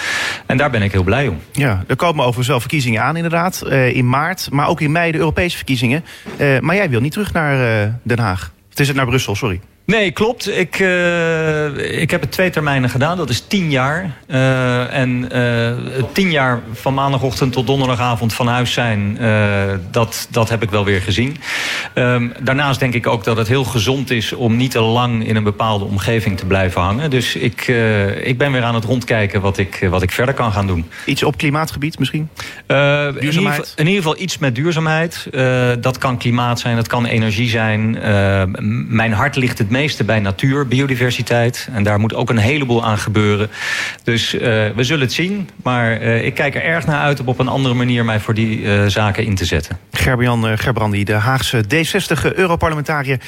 [0.46, 1.40] En daar ben ik heel blij om.
[1.52, 3.62] Ja, er komen overigens wel verkiezingen aan inderdaad.
[3.66, 6.04] Uh, in maart, maar ook in mei de Europese verkiezingen.
[6.38, 8.52] Uh, maar jij wil niet terug naar Den Haag.
[8.68, 9.60] Het is het naar Brussel, sorry.
[9.84, 10.48] Nee, klopt.
[10.48, 13.16] Ik, uh, ik heb het twee termijnen gedaan.
[13.16, 14.16] Dat is tien jaar.
[14.28, 19.18] Uh, en uh, tien jaar van maandagochtend tot donderdagavond van huis zijn...
[19.90, 21.36] dat, dat heb ik wel weer gezien.
[21.94, 24.32] Um, daarnaast denk ik ook dat het heel gezond is...
[24.32, 27.10] om niet te lang in een bepaalde omgeving te blijven hangen.
[27.10, 27.66] Dus ik,
[28.22, 30.86] ik ben weer aan het rondkijken wat ik, wat ik verder kan gaan doen.
[31.04, 32.28] Iets op klimaatgebied misschien?
[32.66, 33.16] duurzaamheid?
[33.16, 35.28] In ieder, geval, in ieder geval iets met duurzaamheid.
[35.80, 37.98] dat kan klimaat zijn, dat kan energie zijn.
[38.88, 41.68] mijn hart ligt het meeste bij natuur, biodiversiteit.
[41.72, 43.50] En daar moet ook een heleboel aan gebeuren.
[44.04, 45.48] Dus uh, we zullen het zien.
[45.62, 48.34] Maar uh, ik kijk er erg naar uit om op een andere manier mij voor
[48.34, 49.78] die uh, zaken in te zetten.
[49.92, 53.20] Gerbian Gerbrandi, de Haagse D60-Europarlementariër.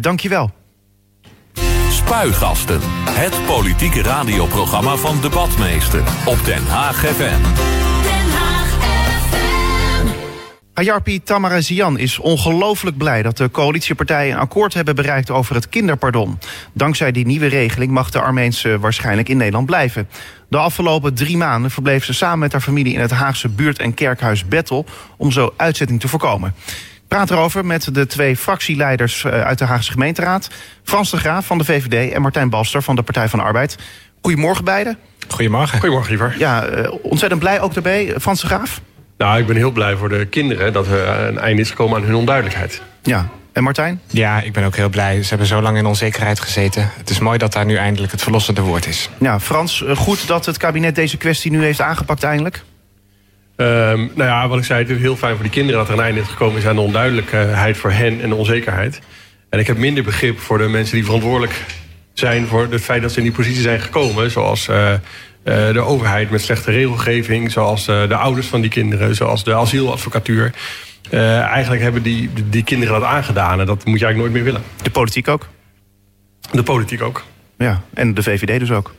[0.00, 0.50] dank je wel.
[1.90, 2.80] Spuigasten.
[3.10, 6.02] Het politieke radioprogramma van Debatmeester.
[6.24, 7.91] Op Den Haag FM.
[10.74, 16.38] Ayarpi Tamarazian is ongelooflijk blij dat de coalitiepartijen een akkoord hebben bereikt over het kinderpardon.
[16.72, 20.08] Dankzij die nieuwe regeling mag de Armeense waarschijnlijk in Nederland blijven.
[20.48, 23.94] De afgelopen drie maanden verbleef ze samen met haar familie in het Haagse buurt- en
[23.94, 26.54] kerkhuis Bettel om zo uitzetting te voorkomen.
[26.66, 30.50] Ik praat erover met de twee fractieleiders eh, uit de Haagse gemeenteraad.
[30.84, 33.76] Frans de Graaf van de VVD en Martijn Balster van de Partij van de Arbeid.
[34.20, 34.98] Goedemorgen beiden.
[35.28, 35.78] Goedemorgen.
[35.78, 36.34] Goedemorgen, Ivar.
[36.38, 38.14] Ja, eh, ontzettend blij ook daarbij.
[38.20, 38.80] Frans de Graaf?
[39.22, 42.04] Nou, ik ben heel blij voor de kinderen dat er een einde is gekomen aan
[42.04, 42.82] hun onduidelijkheid.
[43.02, 44.00] Ja, en Martijn?
[44.06, 45.22] Ja, ik ben ook heel blij.
[45.22, 46.90] Ze hebben zo lang in onzekerheid gezeten.
[46.96, 49.10] Het is mooi dat daar nu eindelijk het verlossende woord is.
[49.18, 52.62] Ja, Frans, eh, goed dat het kabinet deze kwestie nu heeft aangepakt eindelijk?
[53.56, 55.94] Um, nou ja, wat ik zei, het is heel fijn voor die kinderen dat er
[55.98, 59.00] een einde is gekomen is aan de onduidelijkheid voor hen en de onzekerheid.
[59.48, 61.64] En ik heb minder begrip voor de mensen die verantwoordelijk
[62.12, 64.30] zijn voor het feit dat ze in die positie zijn gekomen.
[64.30, 64.92] Zoals uh,
[65.44, 70.52] de overheid met slechte regelgeving, zoals uh, de ouders van die kinderen, zoals de asieladvocatuur.
[71.10, 74.52] Uh, eigenlijk hebben die, die kinderen dat aangedaan en dat moet je eigenlijk nooit meer
[74.52, 74.62] willen.
[74.82, 75.48] De politiek ook?
[76.50, 77.24] De politiek ook.
[77.58, 78.94] Ja, en de VVD dus ook.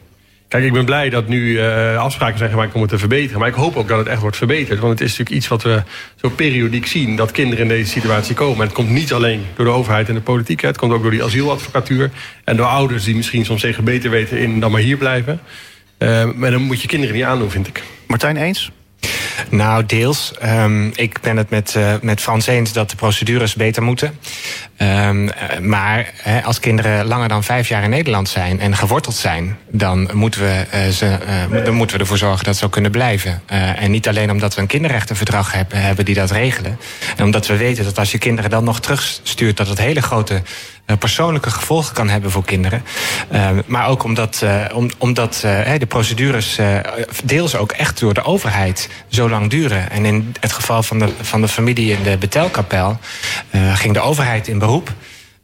[0.48, 3.40] Kijk, ik ben blij dat nu uh, afspraken zijn gemaakt om het te verbeteren.
[3.40, 4.80] Maar ik hoop ook dat het echt wordt verbeterd.
[4.80, 5.84] Want het is natuurlijk iets wat we
[6.16, 7.16] zo periodiek zien...
[7.16, 8.58] dat kinderen in deze situatie komen.
[8.58, 10.62] En het komt niet alleen door de overheid en de politiek.
[10.62, 10.68] Hè.
[10.68, 12.12] Het komt ook door die asieladvocatuur.
[12.44, 15.40] En door ouders die misschien soms beter weten in dan maar hier blijven.
[16.04, 17.84] Uh, maar dan moet je kinderen niet aandoen, vind ik.
[18.08, 18.72] Martijn, eens?
[19.50, 20.34] Nou, deels.
[20.44, 24.18] Um, ik ben het met, uh, met Frans eens dat de procedures beter moeten.
[24.84, 25.30] Um,
[25.62, 30.10] maar he, als kinderen langer dan vijf jaar in Nederland zijn en geworteld zijn, dan
[30.14, 31.18] moeten we, uh, ze,
[31.52, 33.42] uh, dan moeten we ervoor zorgen dat ze ook kunnen blijven.
[33.48, 36.80] en niet alleen omdat we een kinderrechtenverdrag hebben, hebben die dat regelen.
[37.18, 40.42] En omdat we weten dat als je kinderen dan nog terugstuurt, dat het hele grote
[41.00, 42.84] persoonlijke gevolgen kan hebben voor kinderen.
[43.32, 45.40] Uh, maar ook omdat, om, omdat
[45.78, 46.60] de procedures
[47.24, 49.92] deels ook echt door de overheid zo lang duren.
[49.92, 53.00] En in het geval van de, van de familie in de Betelkapel
[53.74, 54.73] ging de overheid in beroep.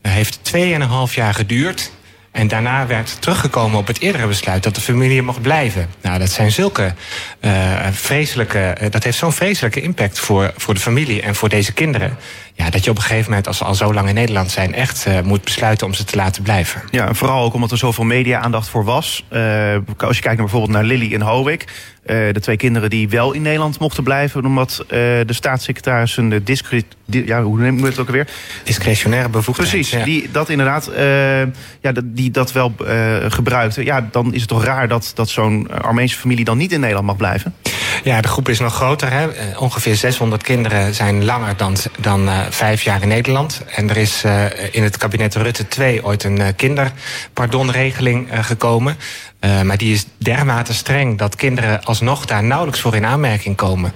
[0.02, 1.92] Heeft 2,5 jaar geduurd.
[2.32, 5.89] En daarna werd teruggekomen op het eerdere besluit dat de familie mocht blijven.
[6.02, 6.94] Nou, dat zijn zulke
[7.42, 8.78] uh, vreselijke.
[8.82, 12.18] Uh, dat heeft zo'n vreselijke impact voor, voor de familie en voor deze kinderen.
[12.54, 14.74] Ja, dat je op een gegeven moment, als ze al zo lang in Nederland zijn,
[14.74, 16.82] echt uh, moet besluiten om ze te laten blijven.
[16.92, 19.26] Ja, en vooral ook omdat er zoveel media-aandacht voor was.
[19.98, 21.65] als je kijkt naar bijvoorbeeld naar Lily en Howick.
[22.10, 27.43] De twee kinderen die wel in Nederland mochten blijven, omdat de staatssecretaris een discret, ja,
[27.43, 28.28] hoe noemen we het ook alweer?
[28.63, 29.69] Discretionaire bevoegdheid.
[29.69, 30.04] Precies, ja.
[30.04, 30.91] die dat inderdaad,
[31.82, 32.74] ja, die dat wel
[33.28, 33.84] gebruikte.
[33.84, 37.08] Ja, dan is het toch raar dat, dat zo'n Armeense familie dan niet in Nederland
[37.08, 37.54] mag blijven?
[38.04, 39.12] Ja, de groep is nog groter.
[39.12, 39.28] Hè?
[39.28, 43.62] Uh, ongeveer 600 kinderen zijn langer dan, dan uh, vijf jaar in Nederland.
[43.76, 48.98] En er is uh, in het kabinet Rutte 2 ooit een kinderpardonregeling gekomen.
[49.39, 53.93] Maar die is dermate streng dat kinderen alsnog daar nauwelijks voor in aanmerking komen.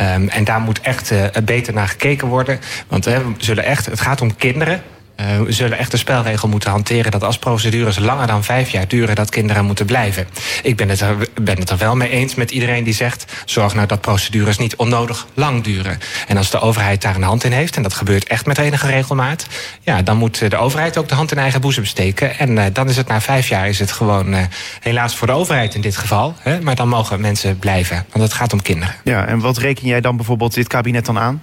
[0.00, 1.12] Um, en daar moet echt
[1.44, 2.60] beter naar gekeken worden.
[2.88, 4.82] Want we zullen echt, het gaat om kinderen
[5.20, 8.88] Uh, we zullen echt de spelregel moeten hanteren dat als procedures langer dan vijf jaar
[8.88, 10.26] duren, dat kinderen moeten blijven.
[10.62, 13.86] Ik ben het, er, ben er wel mee eens met iedereen die zegt: zorg nou
[13.86, 15.98] dat procedures niet onnodig lang duren.
[16.26, 18.86] En als de overheid daar een hand in heeft, en dat gebeurt echt met enige
[18.86, 19.46] regelmaat,
[19.80, 22.38] ja, dan moet de overheid ook de hand in eigen boezem steken.
[22.38, 24.40] En uh, dan is het na vijf jaar is het gewoon uh,
[24.80, 26.34] helaas voor de overheid in dit geval.
[26.38, 28.94] Hè, maar dan mogen mensen blijven, want het gaat om kinderen.
[29.04, 31.42] Ja, en wat reken jij dan bijvoorbeeld dit kabinet dan aan?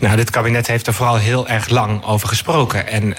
[0.00, 2.86] Nou, dit kabinet heeft er vooral heel erg lang over gesproken.
[2.88, 3.14] En uh,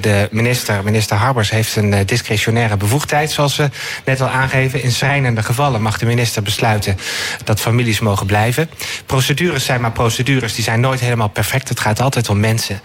[0.00, 3.70] de minister, minister Harbers, heeft een uh, discretionaire bevoegdheid, zoals we
[4.04, 4.82] net al aangeven.
[4.82, 6.96] In schrijnende gevallen mag de minister besluiten
[7.44, 8.70] dat families mogen blijven.
[9.06, 11.68] Procedures zijn maar procedures, die zijn nooit helemaal perfect.
[11.68, 12.80] Het gaat altijd om mensen.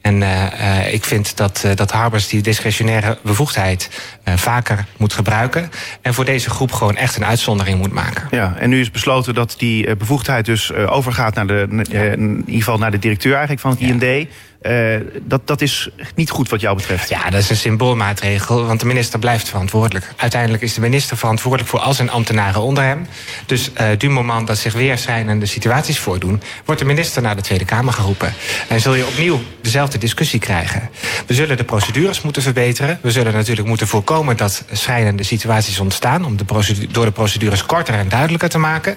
[0.00, 3.90] En uh, uh, ik vind dat, uh, dat Harbers die discretionaire bevoegdheid
[4.24, 5.70] vaker moet gebruiken.
[6.02, 8.28] En voor deze groep gewoon echt een uitzondering moet maken.
[8.30, 12.02] Ja, en nu is besloten dat die bevoegdheid dus overgaat naar de, ja.
[12.02, 14.28] in ieder geval naar de directeur eigenlijk van het IND.
[14.62, 17.08] Uh, dat, dat is niet goed wat jou betreft.
[17.08, 20.12] Ja, dat is een symboolmaatregel, want de minister blijft verantwoordelijk.
[20.16, 23.06] Uiteindelijk is de minister verantwoordelijk voor al zijn ambtenaren onder hem.
[23.46, 26.42] Dus uh, du moment dat zich weer schrijnende situaties voordoen...
[26.64, 28.34] wordt de minister naar de Tweede Kamer geroepen.
[28.68, 30.90] En zul je opnieuw dezelfde discussie krijgen.
[31.26, 32.98] We zullen de procedures moeten verbeteren.
[33.02, 36.24] We zullen natuurlijk moeten voorkomen dat schrijnende situaties ontstaan...
[36.24, 36.44] om de
[36.90, 38.96] door de procedures korter en duidelijker te maken.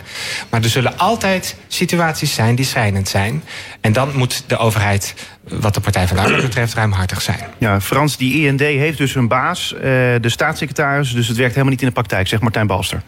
[0.50, 3.44] Maar er zullen altijd situaties zijn die schrijnend zijn.
[3.82, 7.40] En dan moet de overheid wat de Partij van de Arbeid betreft ruimhartig zijn.
[7.58, 11.14] Ja, Frans, die IND heeft dus een baas, uh, de staatssecretaris...
[11.14, 13.02] dus het werkt helemaal niet in de praktijk, zegt Martijn Balster.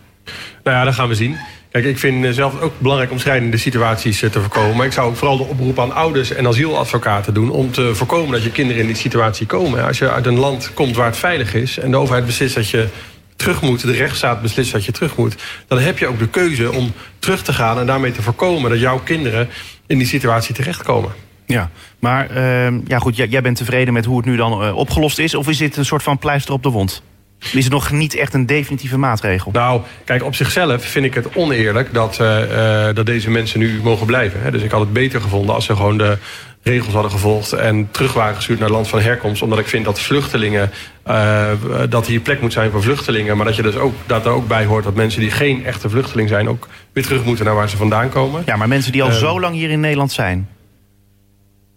[0.64, 1.38] Nou ja, dat gaan we zien.
[1.72, 4.76] Kijk, ik vind zelf ook belangrijk om schrijdende situaties te voorkomen.
[4.76, 7.50] Maar ik zou ook vooral de oproep aan ouders en asieladvocaten doen...
[7.50, 9.86] om te voorkomen dat je kinderen in die situatie komen.
[9.86, 11.80] Als je uit een land komt waar het veilig is...
[11.80, 12.88] en de overheid beslist dat je
[13.36, 15.36] terug moet, de rechtsstaat beslist dat je terug moet...
[15.68, 18.70] dan heb je ook de keuze om terug te gaan en daarmee te voorkomen...
[18.70, 19.50] dat jouw kinderen
[19.88, 21.12] in die situatie terechtkomen.
[21.46, 24.76] Ja, maar uh, ja, goed, jij, jij bent tevreden met hoe het nu dan uh,
[24.76, 25.36] opgelost is?
[25.36, 27.04] Of is dit een soort van pleister op de wond?
[27.52, 29.52] Is het nog niet echt een definitieve maatregel?
[29.52, 32.40] Nou, kijk, op zichzelf vind ik het oneerlijk dat, uh,
[32.88, 34.42] uh, dat deze mensen nu mogen blijven.
[34.42, 34.52] Hè.
[34.52, 36.18] Dus ik had het beter gevonden als ze gewoon de
[36.62, 39.42] regels hadden gevolgd en terug waren gestuurd naar het land van herkomst.
[39.42, 40.72] Omdat ik vind dat vluchtelingen,
[41.08, 41.50] uh,
[41.90, 43.38] dat hier plek moet zijn voor vluchtelingen.
[43.38, 45.90] Maar dat je dus ook, dat er ook bij hoort dat mensen die geen echte
[45.90, 46.50] vluchteling zijn...
[46.50, 48.44] ook weer terug moeten naar waar ze vandaan komen.
[48.46, 50.48] Ja, maar mensen die al uh, zo lang hier in Nederland zijn...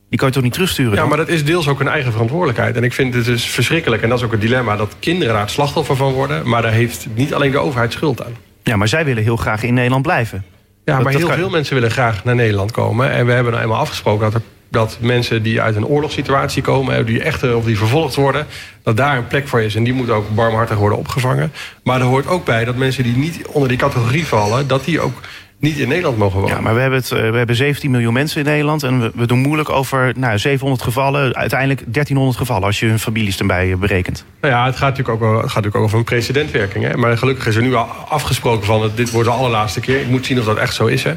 [0.08, 0.92] Die kan je toch niet terugsturen?
[0.92, 1.08] Ja, dan?
[1.08, 2.76] maar dat is deels ook een eigen verantwoordelijkheid.
[2.76, 4.76] En ik vind het dus verschrikkelijk, en dat is ook het dilemma...
[4.76, 6.48] dat kinderen daar het slachtoffer van worden...
[6.48, 8.36] maar daar heeft niet alleen de overheid schuld aan.
[8.62, 10.44] Ja, maar zij willen heel graag in Nederland blijven.
[10.84, 11.38] Ja, dat, maar dat heel kan...
[11.38, 13.10] veel mensen willen graag naar Nederland komen.
[13.10, 17.06] En we hebben nou eenmaal afgesproken dat, er, dat mensen die uit een oorlogssituatie komen...
[17.06, 18.46] die echt of die vervolgd worden,
[18.82, 19.74] dat daar een plek voor is.
[19.74, 21.52] En die moet ook barmhartig worden opgevangen.
[21.82, 24.66] Maar er hoort ook bij dat mensen die niet onder die categorie vallen...
[24.66, 25.20] dat die ook
[25.58, 26.56] niet in Nederland mogen wonen.
[26.56, 28.82] Ja, maar we hebben, het, we hebben 17 miljoen mensen in Nederland...
[28.82, 32.64] en we, we doen moeilijk over nou, 700 gevallen, uiteindelijk 1300 gevallen...
[32.64, 34.24] als je hun families erbij berekent.
[34.40, 36.84] Nou ja, het gaat natuurlijk ook, het gaat natuurlijk ook over een precedentwerking.
[36.84, 36.96] Hè?
[36.96, 38.90] Maar gelukkig is er nu al afgesproken van...
[38.94, 40.00] dit wordt de allerlaatste keer.
[40.00, 41.04] Ik moet zien of dat echt zo is.
[41.04, 41.14] Hè?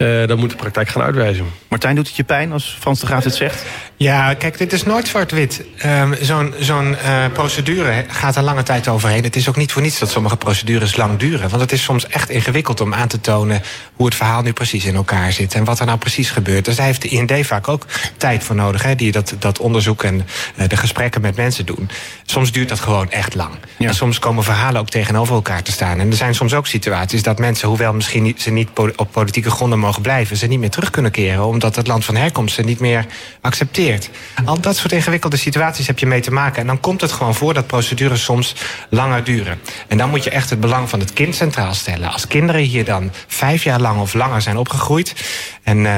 [0.00, 1.44] Uh, dan moet de praktijk gaan uitwijzen.
[1.68, 3.64] Martijn, doet het je pijn als Frans de Graaf het zegt?
[3.96, 5.64] Ja, kijk, dit is nooit zwart-wit.
[5.86, 9.22] Um, Zo'n zo'n uh, procedure gaat er lange tijd overheen.
[9.22, 11.48] Het is ook niet voor niets dat sommige procedures lang duren.
[11.48, 13.62] Want het is soms echt ingewikkeld om aan te tonen...
[13.94, 16.64] hoe het verhaal nu precies in elkaar zit en wat er nou precies gebeurt.
[16.64, 18.82] Dus daar heeft de IND vaak ook tijd voor nodig.
[18.82, 21.90] Hè, die dat, dat onderzoek en uh, de gesprekken met mensen doen.
[22.24, 23.54] Soms duurt dat gewoon echt lang.
[23.76, 23.88] Ja.
[23.88, 26.00] En soms komen verhalen ook tegenover elkaar te staan.
[26.00, 29.50] En er zijn soms ook situaties dat mensen, hoewel misschien niet, ze niet op politieke
[29.50, 30.36] gronden mogen blijven...
[30.36, 31.46] ze niet meer terug kunnen keren...
[31.46, 33.06] omdat het land van herkomst ze niet meer
[33.40, 34.10] accepteert.
[34.44, 36.60] Al dat soort ingewikkelde situaties heb je mee te maken.
[36.60, 38.54] En dan komt het gewoon voor dat procedures soms
[38.90, 39.60] langer duren.
[39.88, 42.12] En dan moet je echt het belang van het kind centraal stellen.
[42.12, 45.14] Als kinderen hier dan vijf jaar lang of langer zijn opgegroeid...
[45.62, 45.96] en uh,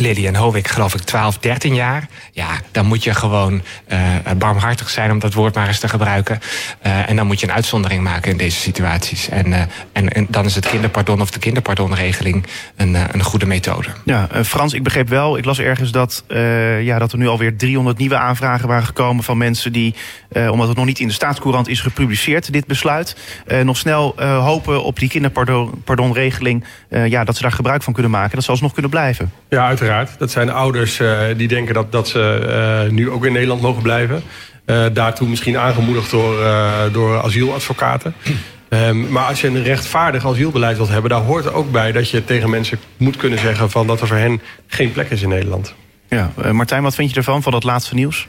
[0.00, 2.08] Lily en Hovik, geloof ik, 12, 13 jaar.
[2.32, 3.98] Ja, dan moet je gewoon uh,
[4.38, 6.38] barmhartig zijn om dat woord maar eens te gebruiken.
[6.86, 9.28] Uh, en dan moet je een uitzondering maken in deze situaties.
[9.28, 9.60] En, uh,
[9.92, 13.88] en, en dan is het kinderpardon of de kinderpardonregeling een, een goede methode.
[14.04, 16.24] Ja, Frans, ik begreep wel, ik las ergens dat,
[16.80, 19.94] ja, dat er nu alweer 300 nieuwe aanvragen waren gekomen van mensen die,
[20.50, 23.16] omdat het nog niet in de staatscourant is gepubliceerd, dit besluit,
[23.62, 28.44] nog snel hopen op die kinderpardonregeling, ja, dat ze daar gebruik van kunnen maken, dat
[28.44, 29.32] ze alsnog kunnen blijven.
[29.48, 29.85] Ja, uiteraard.
[30.18, 33.82] Dat zijn ouders uh, die denken dat, dat ze uh, nu ook in Nederland mogen
[33.82, 34.22] blijven.
[34.66, 36.36] Uh, daartoe misschien aangemoedigd door,
[36.92, 38.14] door asieladvocaten.
[38.68, 41.10] Um, maar als je een rechtvaardig asielbeleid wilt hebben...
[41.10, 43.70] daar hoort ook bij dat je tegen mensen moet kunnen zeggen...
[43.70, 45.74] Van dat er voor hen geen plek is in Nederland.
[46.08, 48.28] Ja, Martijn, wat vind je ervan, van dat laatste nieuws?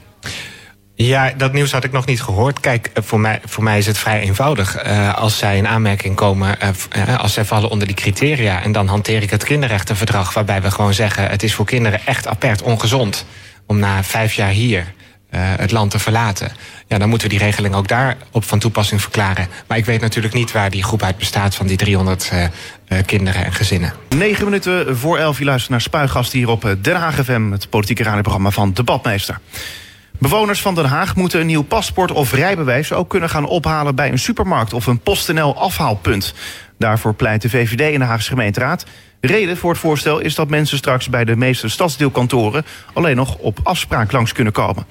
[1.00, 2.60] Ja, dat nieuws had ik nog niet gehoord.
[2.60, 4.86] Kijk, voor mij, voor mij is het vrij eenvoudig.
[4.86, 6.56] Uh, als zij in aanmerking komen,
[6.96, 8.62] uh, als zij vallen onder die criteria...
[8.62, 10.34] en dan hanteer ik het kinderrechtenverdrag...
[10.34, 11.30] waarbij we gewoon zeggen...
[11.30, 13.26] het is voor kinderen echt apert ongezond
[13.66, 14.92] om na vijf jaar hier
[15.30, 16.52] het land te verlaten.
[16.86, 19.48] Ja, dan moeten we die regeling ook daarop van toepassing verklaren.
[19.66, 22.48] Maar ik weet natuurlijk niet waar die groep uit bestaat van die 300 uh, uh,
[23.06, 23.92] kinderen en gezinnen.
[24.16, 28.02] 9 minuten voor 11 je luistert naar Spuigast hier op Den Haag FM, het politieke
[28.02, 29.40] radioprogramma van Debatmeester.
[30.18, 34.10] Bewoners van Den Haag moeten een nieuw paspoort of rijbewijs ook kunnen gaan ophalen bij
[34.10, 36.34] een supermarkt of een PostNL afhaalpunt.
[36.78, 38.86] Daarvoor pleit de VVD in de Haagse gemeenteraad.
[39.20, 43.58] Reden voor het voorstel is dat mensen straks bij de meeste stadsdeelkantoren alleen nog op
[43.62, 44.86] afspraak langs kunnen komen.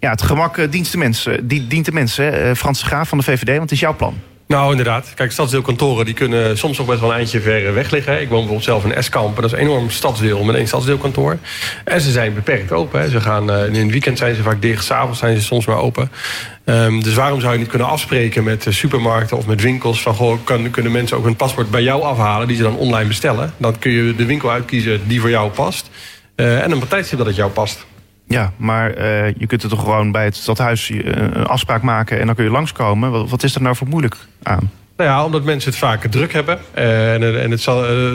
[0.00, 3.72] Ja, het gemak dient de mensen, dient de mensen Frans Graaf van de VVD, want
[3.72, 4.20] is jouw plan.
[4.48, 5.12] Nou, inderdaad.
[5.14, 8.20] Kijk, stadsdeelkantoren die kunnen soms nog best wel een eindje ver weg liggen.
[8.20, 9.36] Ik woon bijvoorbeeld zelf in Eskamp.
[9.36, 11.38] Dat is een enorm stadsdeel met één stadsdeelkantoor.
[11.84, 13.00] En ze zijn beperkt open.
[13.00, 13.08] Hè.
[13.08, 14.84] Ze gaan, uh, in het weekend zijn ze vaak dicht.
[14.84, 16.10] S'avonds zijn ze soms maar open.
[16.64, 20.02] Um, dus waarom zou je niet kunnen afspreken met supermarkten of met winkels...
[20.02, 22.48] van goh, kan, kunnen mensen ook een paspoort bij jou afhalen...
[22.48, 23.52] die ze dan online bestellen.
[23.56, 25.90] Dan kun je de winkel uitkiezen die voor jou past.
[26.36, 27.86] Uh, en een tijdstip dat het jou past.
[28.28, 32.20] Ja, maar uh, je kunt er toch gewoon bij het stadhuis een afspraak maken...
[32.20, 33.10] en dan kun je langskomen.
[33.10, 34.70] Wat, wat is er nou voor moeilijk aan?
[34.96, 36.58] Nou ja, omdat mensen het vaak druk hebben.
[36.78, 37.60] Uh, en, en het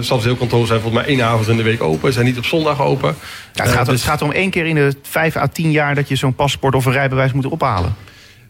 [0.05, 2.07] stadsdeelkantoor zijn volgens mij één avond in de week open.
[2.07, 3.16] Ze zijn niet op zondag open.
[3.53, 4.01] Ja, het, gaat, uh, dus...
[4.01, 5.95] het gaat om één keer in de vijf à tien jaar...
[5.95, 7.95] dat je zo'n paspoort of een rijbewijs moet ophalen.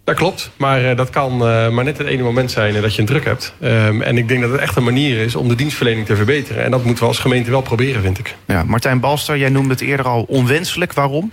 [0.04, 3.02] Dat klopt, maar uh, dat kan uh, maar net het ene moment zijn dat je
[3.02, 3.54] een druk hebt.
[3.62, 6.64] Um, en ik denk dat het echt een manier is om de dienstverlening te verbeteren.
[6.64, 8.36] En dat moeten we als gemeente wel proberen, vind ik.
[8.48, 10.94] Ja, Martijn Balster, jij noemde het eerder al onwenselijk.
[10.94, 11.32] Waarom?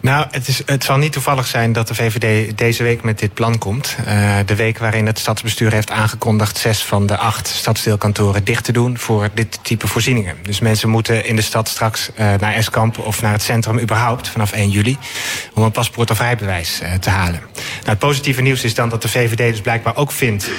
[0.00, 3.34] Nou, het, is, het zal niet toevallig zijn dat de VVD deze week met dit
[3.34, 3.96] plan komt.
[4.06, 6.58] Uh, de week waarin het stadsbestuur heeft aangekondigd...
[6.58, 10.36] zes van de acht stadsdeelkantoren dicht te doen voor dit type voorzieningen.
[10.42, 14.28] Dus mensen moeten in de stad straks naar Eskamp of naar het centrum überhaupt...
[14.28, 14.98] vanaf 1 juli,
[15.54, 17.40] om een paspoort of rijbewijs te halen.
[17.52, 20.50] Nou, het positieve nieuws is dan dat de VVD dus blijkbaar ook vindt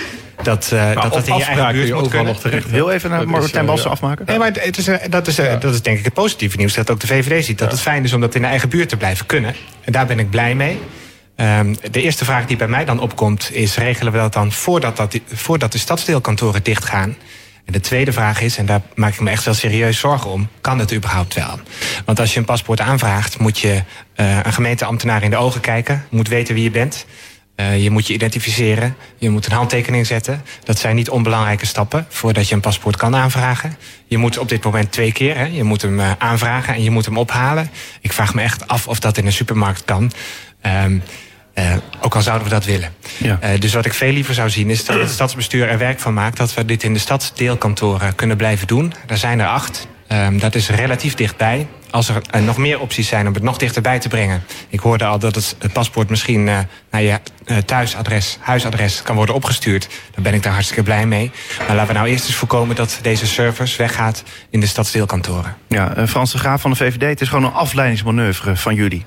[0.43, 2.33] dat uh, dat, dat in je eigen buurt moet kunnen.
[2.33, 3.95] Nog terecht, Heel even naar Martijn Bassen ja.
[3.95, 4.25] afmaken.
[4.25, 5.55] Nee, maar het is, dat, is, ja.
[5.55, 6.73] dat is denk ik het positieve nieuws.
[6.73, 7.73] Dat ook de VVD ziet dat ja.
[7.73, 9.55] het fijn is om dat in de eigen buurt te blijven kunnen.
[9.81, 10.79] En daar ben ik blij mee.
[11.35, 13.77] Um, de eerste vraag die bij mij dan opkomt is...
[13.77, 17.15] regelen we dat dan voordat, dat, voordat de stadsdeelkantoren dichtgaan...
[17.65, 20.49] En de tweede vraag is, en daar maak ik me echt wel serieus zorgen om...
[20.61, 21.59] kan het überhaupt wel?
[22.05, 23.39] Want als je een paspoort aanvraagt...
[23.39, 23.83] moet je
[24.15, 26.05] uh, een gemeenteambtenaar in de ogen kijken...
[26.09, 27.05] moet weten wie je bent...
[27.55, 30.41] Uh, je moet je identificeren, je moet een handtekening zetten.
[30.63, 33.77] Dat zijn niet onbelangrijke stappen voordat je een paspoort kan aanvragen.
[34.05, 36.89] Je moet op dit moment twee keer, hè, je moet hem uh, aanvragen en je
[36.89, 37.69] moet hem ophalen.
[38.01, 40.11] Ik vraag me echt af of dat in een supermarkt kan.
[40.65, 41.03] Um,
[41.55, 42.93] uh, ook al zouden we dat willen.
[43.17, 43.39] Ja.
[43.43, 46.13] Uh, dus wat ik veel liever zou zien is dat het stadsbestuur er werk van
[46.13, 46.37] maakt...
[46.37, 48.93] dat we dit in de stadsdeelkantoren kunnen blijven doen.
[49.07, 49.87] Er zijn er acht.
[50.11, 51.67] Um, dat is relatief dichtbij.
[51.93, 54.43] Als er uh, nog meer opties zijn om het nog dichterbij te brengen.
[54.69, 56.59] Ik hoorde al dat het, paspoort misschien uh,
[56.91, 59.87] naar je uh, thuisadres, huisadres kan worden opgestuurd.
[60.13, 61.31] Dan ben ik daar hartstikke blij mee.
[61.57, 65.55] Maar laten we nou eerst eens voorkomen dat deze service weggaat in de stadsdeelkantoren.
[65.67, 69.05] Ja, Frans de Graaf van de VVD, het is gewoon een afleidingsmanoeuvre van jullie.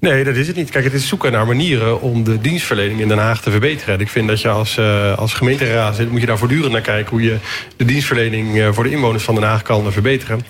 [0.00, 0.70] Nee, dat is het niet.
[0.70, 3.94] Kijk, het is zoeken naar manieren om de dienstverlening in Den Haag te verbeteren.
[3.94, 6.80] En ik vind dat je als, uh, als gemeenteraad zit, moet je daar voortdurend naar
[6.80, 7.36] kijken hoe je
[7.76, 10.40] de dienstverlening uh, voor de inwoners van Den Haag kan verbeteren.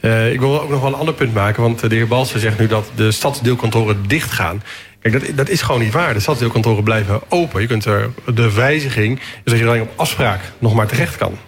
[0.00, 2.58] Uh, ik wil ook nog wel een ander punt maken, want de heer Balsen zegt
[2.58, 4.62] nu dat de stadsdeelkantoren dicht gaan.
[5.00, 6.14] Kijk, dat, dat is gewoon niet waar.
[6.14, 7.60] De stadsdeelkantoren blijven open.
[7.60, 11.38] Je kunt er, de wijziging is dat je alleen op afspraak nog maar terecht kan.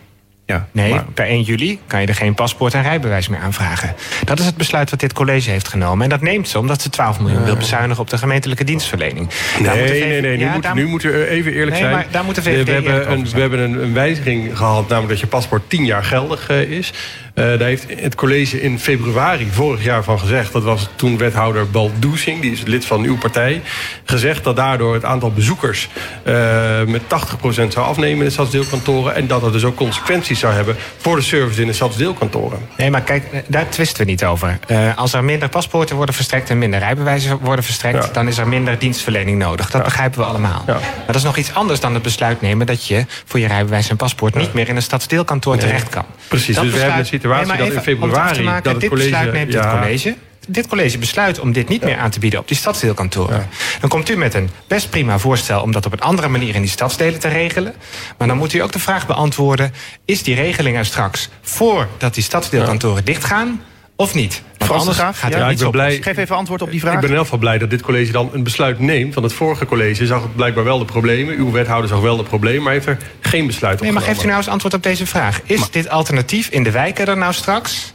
[0.47, 1.05] Ja, nee, maar...
[1.15, 3.95] per 1 juli kan je er geen paspoort en rijbewijs meer aanvragen.
[4.25, 6.05] Dat is het besluit wat dit college heeft genomen.
[6.05, 9.29] En dat neemt ze omdat ze 12 miljoen wil bezuinigen op de gemeentelijke dienstverlening.
[9.61, 10.37] Nee, nee, nee, nee.
[10.37, 10.75] Nu, moet, daar...
[10.75, 11.93] nu moeten we even eerlijk nee, zijn.
[11.93, 15.09] Maar daar moet de VVD we, hebben een, we hebben een, een, wijziging gehad, namelijk
[15.09, 16.93] dat je paspoort 10 jaar geldig uh, is.
[17.35, 20.53] Uh, daar heeft het college in februari vorig jaar van gezegd...
[20.53, 23.63] dat was toen wethouder Baldoesing, die is lid van uw partij...
[24.05, 25.89] gezegd dat daardoor het aantal bezoekers
[26.27, 27.07] uh, met 80%
[27.47, 29.15] zou afnemen in de stadsdeelkantoren...
[29.15, 32.59] en dat dat dus ook consequenties zou hebben voor de service in de stadsdeelkantoren.
[32.77, 34.59] Nee, maar kijk, daar twisten we niet over.
[34.67, 38.05] Uh, als er minder paspoorten worden verstrekt en minder rijbewijzen worden verstrekt...
[38.05, 38.13] Ja.
[38.13, 39.71] dan is er minder dienstverlening nodig.
[39.71, 39.87] Dat ja.
[39.87, 40.63] begrijpen we allemaal.
[40.67, 40.73] Ja.
[40.73, 42.67] Maar dat is nog iets anders dan het besluit nemen...
[42.67, 45.65] dat je voor je rijbewijs en paspoort niet meer in een stadsdeelkantoor nee.
[45.65, 46.05] terecht kan.
[46.29, 48.43] Precies, dat dus we hebben situatie nee, dat in februari...
[48.43, 50.15] Maken, dat het dit college, besluit neemt het college.
[50.49, 51.87] Dit college besluit om dit niet ja.
[51.87, 53.37] meer aan te bieden op die stadsdeelkantoren.
[53.37, 53.47] Ja.
[53.81, 56.61] Dan komt u met een best prima voorstel om dat op een andere manier in
[56.61, 57.75] die stadsdelen te regelen.
[58.19, 59.73] Maar dan moet u ook de vraag beantwoorden:
[60.05, 63.05] is die regeling er straks voordat die stadsdeelkantoren ja.
[63.05, 63.61] dichtgaan?
[63.97, 64.43] Of niet?
[64.59, 66.03] Want anders gaat ja, er ik ben blij.
[66.03, 66.95] Geef even antwoord op die vraag.
[66.95, 69.15] Ik ben in elk geval blij dat dit college dan een besluit neemt.
[69.15, 71.37] Want het vorige college zag het blijkbaar wel de problemen.
[71.37, 74.23] Uw wethouder zag wel de problemen, maar heeft er geen besluit op Nee, maar geeft
[74.23, 75.41] u nou eens antwoord op deze vraag.
[75.45, 75.69] Is maar...
[75.71, 77.94] dit alternatief in de wijken er nou straks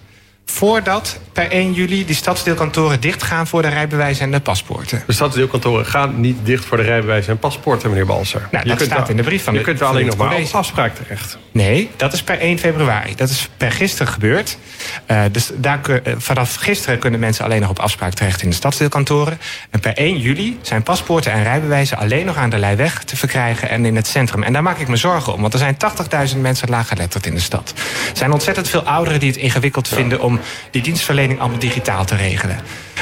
[0.53, 5.03] voordat per 1 juli die stadsdeelkantoren dichtgaan voor de rijbewijzen en de paspoorten.
[5.05, 8.47] De stadsdeelkantoren gaan niet dicht voor de rijbewijzen en paspoorten, meneer Balser.
[8.51, 10.09] Nou, dat kunt staat wel- in de brief van Je de- kunt wel van alleen
[10.09, 11.37] nog maar op afspraak terecht.
[11.51, 13.15] Nee, dat is per 1 februari.
[13.15, 14.57] Dat is per gisteren gebeurd.
[15.05, 18.55] Eh, dus daar, eh, vanaf gisteren kunnen mensen alleen nog op afspraak terecht in de
[18.55, 19.39] stadsdeelkantoren.
[19.69, 23.69] En per 1 juli zijn paspoorten en rijbewijzen alleen nog aan de Leijweg te verkrijgen
[23.69, 24.43] en in het centrum.
[24.43, 27.39] En daar maak ik me zorgen om, want er zijn 80.000 mensen laaggeletterd in de
[27.41, 27.73] stad.
[28.11, 30.38] Er zijn ontzettend veel ouderen die het ingewikkeld vinden om
[30.71, 32.59] die dienstverlening allemaal digitaal te regelen.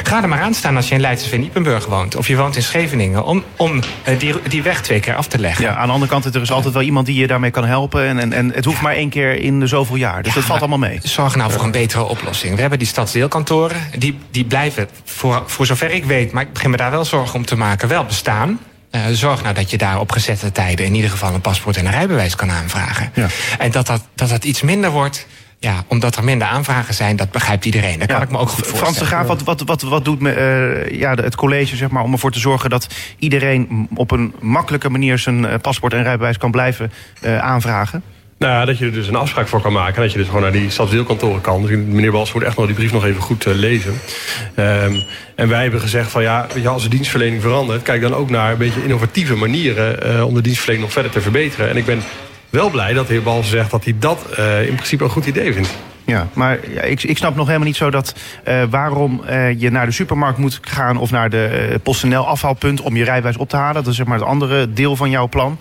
[0.07, 2.63] Ga er maar aan staan als je in Leidse Iepenburg woont of je woont in
[2.63, 5.65] Scheveningen om, om eh, die, die weg twee keer af te leggen.
[5.65, 8.07] Ja, aan de andere kant, er is altijd wel iemand die je daarmee kan helpen.
[8.07, 10.23] En, en, en het hoeft maar één keer in de zoveel jaar.
[10.23, 10.99] Dus dat valt allemaal mee.
[11.03, 12.55] Zorg nou voor een betere oplossing.
[12.55, 13.77] We hebben die stadsdeelkantoren.
[13.97, 17.35] Die, die blijven, voor, voor zover ik weet, maar ik begin me daar wel zorgen
[17.35, 18.59] om te maken, wel bestaan.
[18.89, 21.85] Eh, zorg nou dat je daar op gezette tijden in ieder geval een paspoort en
[21.85, 23.11] een rijbewijs kan aanvragen.
[23.57, 25.27] En dat dat, dat dat iets minder wordt.
[25.59, 27.99] Ja, omdat er minder aanvragen zijn, dat begrijpt iedereen.
[27.99, 28.83] Dat kan ik me ook goed voorstellen.
[28.83, 32.03] Frans de Graaf, wat, wat, wat, wat doet me, eh, ja, het college zeg maar,
[32.03, 32.87] om ervoor te zorgen dat
[33.19, 36.91] iedereen op een makkelijke manier zijn eh, paspoort en rijbewijs kan blijven
[37.21, 38.03] eh, aanvragen?
[38.37, 39.95] Nou, ja, dat je er dus een afspraak voor kan maken.
[39.95, 41.61] En dat je dus gewoon naar die stadsdeelkantoren kan.
[41.61, 43.93] Dus meneer Bals moet echt nog die brief nog even goed lezen.
[44.55, 44.93] Ehm,
[45.35, 47.81] en wij hebben gezegd van ja, weet je, als de dienstverlening verandert...
[47.81, 50.03] kijk dan ook naar een beetje innovatieve manieren...
[50.03, 51.69] eh, om de dienstverlening nog verder te verbeteren.
[51.69, 52.01] En ik ben
[52.49, 55.25] wel blij dat de heer Bals zegt dat hij dat eh, in principe een goed
[55.25, 55.75] idee vindt.
[56.07, 59.69] Ja, maar ja, ik, ik snap nog helemaal niet zo dat eh, waarom eh, je
[59.69, 63.49] naar de supermarkt moet gaan of naar de eh, PostNL afhaalpunt om je rijbewijs op
[63.49, 63.73] te halen.
[63.73, 65.59] Dat is zeg maar het andere deel van jouw plan.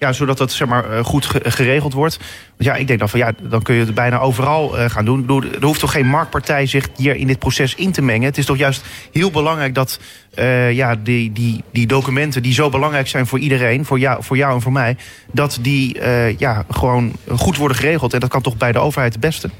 [0.00, 2.16] Ja, zodat dat zeg maar eh, goed ge- geregeld wordt.
[2.16, 5.04] Want ja, ik denk dan van ja, dan kun je het bijna overal eh, gaan
[5.04, 5.44] doen.
[5.60, 8.24] Er hoeft toch geen marktpartij zich hier in dit proces in te mengen.
[8.26, 10.00] Het is toch juist heel belangrijk dat
[10.34, 14.36] eh, ja, die, die, die documenten die zo belangrijk zijn voor iedereen, voor jou, voor
[14.36, 14.96] jou en voor mij,
[15.32, 16.00] dat die
[16.38, 18.14] ja, gewoon goed worden geregeld.
[18.14, 19.50] En dat kan toch bij de overheid het beste?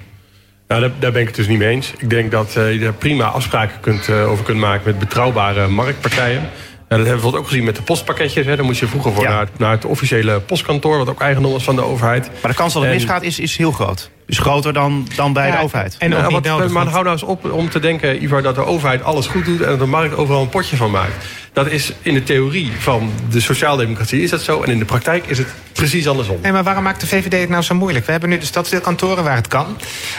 [0.69, 1.93] Nou, daar, daar ben ik het dus niet mee eens.
[1.99, 6.49] Ik denk dat je er prima afspraken kunt, over kunt maken met betrouwbare marktpartijen.
[6.91, 8.47] Dat hebben we bijvoorbeeld ook gezien met de postpakketjes.
[8.47, 8.57] Hè.
[8.57, 11.65] Dan moest je vroeger voor naar, het- naar het officiële postkantoor, wat ook eigendom was
[11.65, 12.31] van de overheid.
[12.43, 14.11] Maar de kans dat het En- misgaat is, is heel groot.
[14.31, 15.97] Is groter dan, dan bij Ja, de overheid.
[15.99, 18.55] En ook niet wat, nodig, maar hou nou eens op om te denken, Ivar, dat
[18.55, 21.27] de overheid alles goed doet en dat de markt overal een potje van maakt.
[21.53, 24.63] Dat is in de theorie van de sociaaldemocratie is dat zo.
[24.63, 26.39] En in de praktijk is het precies andersom.
[26.43, 28.07] Nee, maar waarom maakt de VVD het nou zo moeilijk?
[28.07, 29.77] We hebben nu de stadsdeelkantoren waar het kan.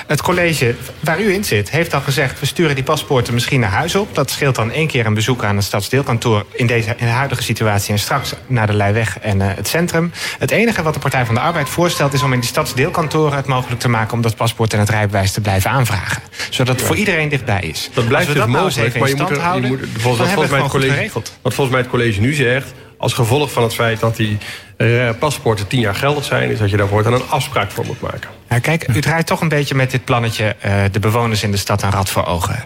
[0.08, 2.40] Het college waar u in zit heeft al gezegd...
[2.40, 4.16] we sturen die paspoorten misschien naar huis op.
[4.16, 6.46] Dat scheelt dan één keer een bezoek aan een stadsdeelkantoor...
[6.52, 10.12] in, deze, in de huidige situatie en straks naar de Leijweg en eh, het centrum.
[10.40, 12.14] Het enige wat de Partij van de Arbeid voorstelt...
[12.14, 14.01] is om in die stadsdeelkantoren het mogelijk te maken...
[14.10, 16.22] om dat paspoort en het rijbewijs te blijven aanvragen.
[16.50, 17.90] Zodat het voor iedereen dichtbij is.
[17.94, 19.70] Dat blijft dus dat nou mogelijk, even maar in je moet, er, je houden...
[19.70, 21.38] moet volgens, volgens, mij het college, geregeld.
[21.42, 22.74] wat volgens mij het college nu zegt...
[22.98, 24.38] als gevolg van het feit dat die
[24.78, 26.50] eh, paspoorten tien jaar geldig zijn...
[26.50, 28.30] is dat je daarvoor dan een afspraak voor moet maken.
[28.50, 31.58] Ja, kijk, u draait toch een beetje met dit plannetje eh, de bewoners in de
[31.58, 32.66] stad een rad voor ogen.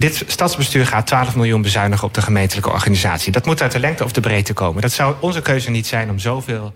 [0.00, 3.32] Dit stadsbestuur gaat 12 miljoen bezuinigen op de gemeentelijke organisatie.
[3.32, 4.82] Dat moet uit de lengte of de breedte komen.
[4.82, 6.68] Dat zou onze keuze niet zijn om zoveel